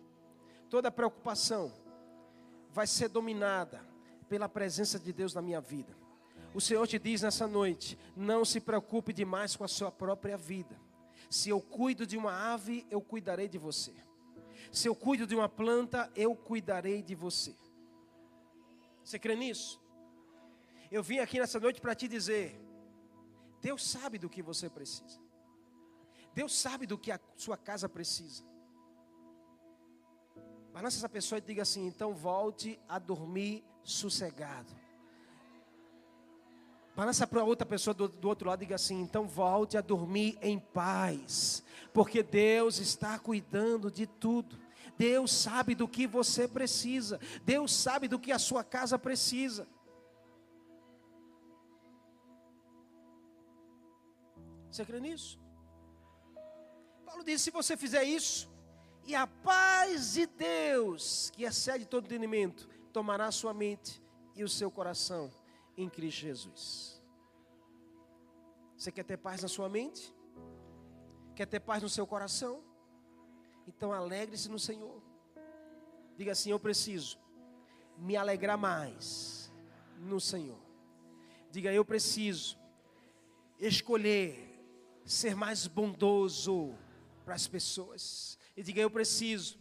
toda 0.69 0.89
preocupação 0.89 1.73
vai 2.69 2.87
ser 2.87 3.09
dominada 3.09 3.85
pela 4.29 4.47
presença 4.47 4.97
de 4.97 5.11
Deus 5.11 5.33
na 5.33 5.41
minha 5.41 5.59
vida. 5.59 5.93
O 6.53 6.61
Senhor 6.61 6.87
te 6.87 6.97
diz 6.97 7.21
nessa 7.21 7.45
noite: 7.45 7.99
não 8.15 8.45
se 8.45 8.61
preocupe 8.61 9.11
demais 9.11 9.57
com 9.57 9.65
a 9.65 9.67
sua 9.67 9.91
própria 9.91 10.37
vida. 10.37 10.79
Se 11.29 11.49
eu 11.49 11.59
cuido 11.59 12.07
de 12.07 12.15
uma 12.15 12.53
ave, 12.53 12.87
eu 12.89 13.01
cuidarei 13.01 13.49
de 13.49 13.57
você. 13.57 13.93
Se 14.71 14.87
eu 14.87 14.95
cuido 14.95 15.27
de 15.27 15.35
uma 15.35 15.49
planta, 15.49 16.09
eu 16.15 16.33
cuidarei 16.33 17.03
de 17.03 17.13
você. 17.13 17.53
Você 19.03 19.19
crê 19.19 19.35
nisso? 19.35 19.80
Eu 20.91 21.01
vim 21.01 21.19
aqui 21.19 21.39
nessa 21.39 21.57
noite 21.57 21.79
para 21.79 21.95
te 21.95 22.05
dizer: 22.05 22.59
Deus 23.61 23.87
sabe 23.87 24.17
do 24.17 24.29
que 24.29 24.41
você 24.41 24.69
precisa. 24.69 25.19
Deus 26.33 26.53
sabe 26.53 26.85
do 26.85 26.97
que 26.97 27.11
a 27.11 27.19
sua 27.35 27.55
casa 27.55 27.87
precisa. 27.87 28.43
Balança 30.73 30.97
essa 30.97 31.09
pessoa 31.09 31.39
e 31.39 31.41
diga 31.41 31.61
assim: 31.61 31.87
então 31.87 32.13
volte 32.13 32.77
a 32.89 32.99
dormir 32.99 33.63
sossegado. 33.83 34.69
Balança 36.93 37.25
para 37.25 37.41
outra 37.41 37.65
pessoa 37.65 37.93
do, 37.93 38.09
do 38.09 38.27
outro 38.27 38.49
lado 38.49 38.61
e 38.61 38.65
diga 38.65 38.75
assim: 38.75 38.99
então 38.99 39.25
volte 39.25 39.77
a 39.77 39.81
dormir 39.81 40.37
em 40.41 40.59
paz, 40.59 41.63
porque 41.93 42.21
Deus 42.21 42.79
está 42.79 43.17
cuidando 43.17 43.89
de 43.89 44.05
tudo. 44.05 44.59
Deus 44.97 45.31
sabe 45.31 45.73
do 45.73 45.87
que 45.87 46.05
você 46.05 46.49
precisa. 46.49 47.17
Deus 47.45 47.73
sabe 47.73 48.09
do 48.09 48.19
que 48.19 48.31
a 48.31 48.37
sua 48.37 48.61
casa 48.61 48.99
precisa. 48.99 49.65
Você 54.71 54.85
crê 54.85 54.99
nisso? 54.99 55.39
Paulo 57.05 57.23
diz: 57.23 57.41
se 57.41 57.51
você 57.51 57.75
fizer 57.75 58.03
isso, 58.05 58.49
e 59.05 59.13
a 59.13 59.27
paz 59.27 60.13
de 60.13 60.25
Deus, 60.25 61.29
que 61.31 61.43
excede 61.43 61.85
todo 61.85 62.05
entendimento, 62.05 62.69
tomará 62.93 63.25
a 63.25 63.31
sua 63.31 63.53
mente 63.53 64.01
e 64.33 64.43
o 64.43 64.49
seu 64.49 64.71
coração 64.71 65.29
em 65.75 65.89
Cristo 65.89 66.21
Jesus. 66.21 67.01
Você 68.77 68.91
quer 68.91 69.03
ter 69.03 69.17
paz 69.17 69.41
na 69.41 69.47
sua 69.47 69.67
mente? 69.67 70.13
Quer 71.35 71.45
ter 71.45 71.59
paz 71.59 71.83
no 71.83 71.89
seu 71.89 72.07
coração? 72.07 72.63
Então 73.67 73.91
alegre-se 73.91 74.49
no 74.49 74.57
Senhor. 74.57 75.03
Diga 76.17 76.31
assim: 76.31 76.51
Eu 76.51 76.59
preciso 76.59 77.19
me 77.97 78.15
alegrar 78.15 78.57
mais 78.57 79.51
no 79.97 80.19
Senhor. 80.19 80.59
Diga: 81.51 81.73
Eu 81.73 81.83
preciso 81.83 82.57
escolher 83.59 84.50
ser 85.05 85.35
mais 85.35 85.67
bondoso 85.67 86.73
para 87.25 87.35
as 87.35 87.47
pessoas. 87.47 88.37
E 88.55 88.63
diga: 88.63 88.81
Eu 88.81 88.89
preciso 88.89 89.57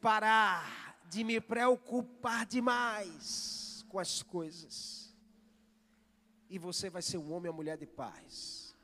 parar 0.00 0.98
de 1.08 1.24
me 1.24 1.40
preocupar 1.40 2.46
demais 2.46 3.84
com 3.88 3.98
as 3.98 4.22
coisas. 4.22 5.14
E 6.48 6.58
você 6.58 6.88
vai 6.88 7.02
ser 7.02 7.18
um 7.18 7.32
homem 7.32 7.50
ou 7.50 7.56
mulher 7.56 7.76
de 7.76 7.86
paz. 7.86 8.74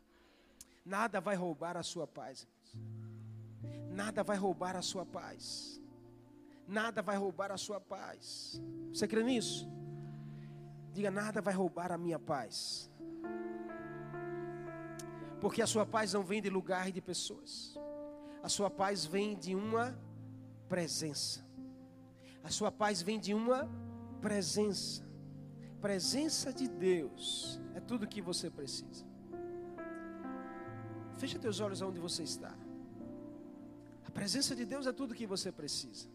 Nada 0.84 1.20
vai 1.20 1.36
roubar 1.36 1.76
a 1.76 1.82
sua 1.82 2.06
paz. 2.06 2.46
Nada 3.90 4.22
vai 4.24 4.36
roubar 4.36 4.76
a 4.76 4.82
sua 4.82 5.06
paz. 5.06 5.80
Nada 6.66 7.02
vai 7.02 7.16
roubar 7.16 7.52
a 7.52 7.56
sua 7.56 7.80
paz. 7.80 8.60
Você 8.92 9.06
crê 9.06 9.22
nisso? 9.22 9.68
Diga: 10.92 11.10
nada 11.10 11.40
vai 11.40 11.54
roubar 11.54 11.92
a 11.92 11.98
minha 11.98 12.18
paz. 12.18 12.90
Porque 15.42 15.60
a 15.60 15.66
sua 15.66 15.84
paz 15.84 16.12
não 16.12 16.22
vem 16.22 16.40
de 16.40 16.48
lugar 16.48 16.88
e 16.88 16.92
de 16.92 17.00
pessoas. 17.00 17.76
A 18.44 18.48
sua 18.48 18.70
paz 18.70 19.04
vem 19.04 19.36
de 19.36 19.56
uma 19.56 19.98
presença. 20.68 21.44
A 22.44 22.50
sua 22.58 22.70
paz 22.70 23.02
vem 23.02 23.18
de 23.18 23.34
uma 23.34 23.68
presença. 24.20 25.04
Presença 25.80 26.52
de 26.52 26.68
Deus 26.68 27.60
é 27.74 27.80
tudo 27.80 28.06
que 28.06 28.22
você 28.22 28.48
precisa. 28.48 29.04
Feche 31.18 31.40
teus 31.40 31.58
olhos 31.58 31.82
onde 31.82 31.98
você 31.98 32.22
está. 32.22 32.54
A 34.06 34.10
presença 34.12 34.54
de 34.54 34.64
Deus 34.64 34.86
é 34.86 34.92
tudo 34.92 35.12
que 35.12 35.26
você 35.26 35.50
precisa. 35.50 36.08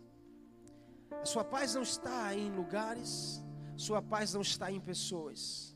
A 1.22 1.26
sua 1.26 1.44
paz 1.44 1.76
não 1.76 1.82
está 1.82 2.34
em 2.34 2.50
lugares, 2.50 3.44
sua 3.76 4.02
paz 4.02 4.34
não 4.34 4.42
está 4.42 4.72
em 4.72 4.80
pessoas. 4.80 5.76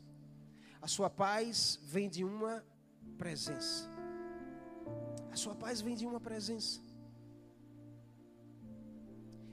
A 0.80 0.88
sua 0.88 1.10
paz 1.10 1.78
vem 1.82 2.08
de 2.08 2.24
uma 2.24 2.64
presença. 3.12 3.88
A 5.30 5.36
sua 5.36 5.54
paz 5.54 5.80
vem 5.80 5.94
de 5.94 6.06
uma 6.06 6.20
presença. 6.20 6.80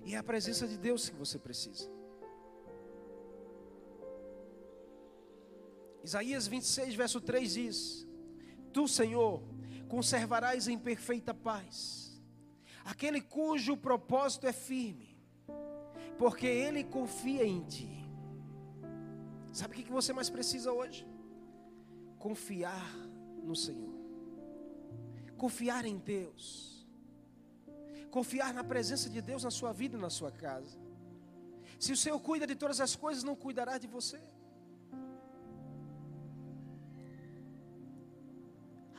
E 0.06 0.16
é 0.16 0.18
a 0.18 0.24
presença 0.24 0.68
de 0.68 0.78
Deus 0.78 1.10
que 1.10 1.16
você 1.16 1.38
precisa. 1.38 1.90
Isaías 6.04 6.48
26, 6.48 6.96
verso 6.96 7.22
3 7.22 7.54
diz: 7.54 8.08
Tu, 8.74 8.88
Senhor, 8.88 9.44
conservarás 9.88 10.68
em 10.68 10.78
perfeita 10.78 11.34
paz 11.34 12.10
aquele 12.90 13.22
cujo 13.22 13.78
propósito 13.78 14.48
é 14.48 14.54
firme, 14.54 15.16
porque 16.18 16.48
ele 16.48 16.84
confia 16.84 17.46
em 17.46 17.62
ti. 17.64 18.06
Sabe 19.54 19.76
o 19.76 19.84
que 19.84 19.92
você 19.92 20.12
mais 20.12 20.30
precisa 20.30 20.72
hoje? 20.72 21.08
Confiar 22.18 22.90
no 23.50 23.56
Senhor. 23.56 23.96
Confiar 25.44 25.84
em 25.92 25.98
Deus. 25.98 26.44
Confiar 28.18 28.54
na 28.54 28.64
presença 28.64 29.08
de 29.16 29.22
Deus 29.30 29.44
na 29.44 29.52
sua 29.60 29.72
vida 29.82 29.98
e 29.98 30.02
na 30.08 30.12
sua 30.20 30.32
casa. 30.32 30.78
Se 31.80 31.92
o 31.96 31.98
Senhor 31.98 32.20
cuida 32.20 32.46
de 32.52 32.56
todas 32.56 32.80
as 32.86 32.96
coisas, 33.04 33.24
não 33.24 33.36
cuidará 33.36 33.78
de 33.84 33.88
você. 33.88 34.22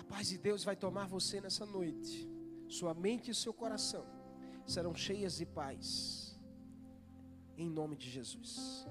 A 0.01 0.05
paz 0.13 0.29
de 0.29 0.39
Deus 0.39 0.65
vai 0.65 0.77
tomar 0.77 1.07
você 1.07 1.41
nessa 1.41 1.67
noite. 1.67 2.29
Sua 2.69 2.95
mente 2.95 3.31
e 3.31 3.35
seu 3.35 3.53
coração 3.53 4.05
serão 4.67 4.95
cheias 4.95 5.37
de 5.37 5.47
paz. 5.47 5.85
Em 7.57 7.69
nome 7.69 7.97
de 7.97 8.09
Jesus. 8.09 8.87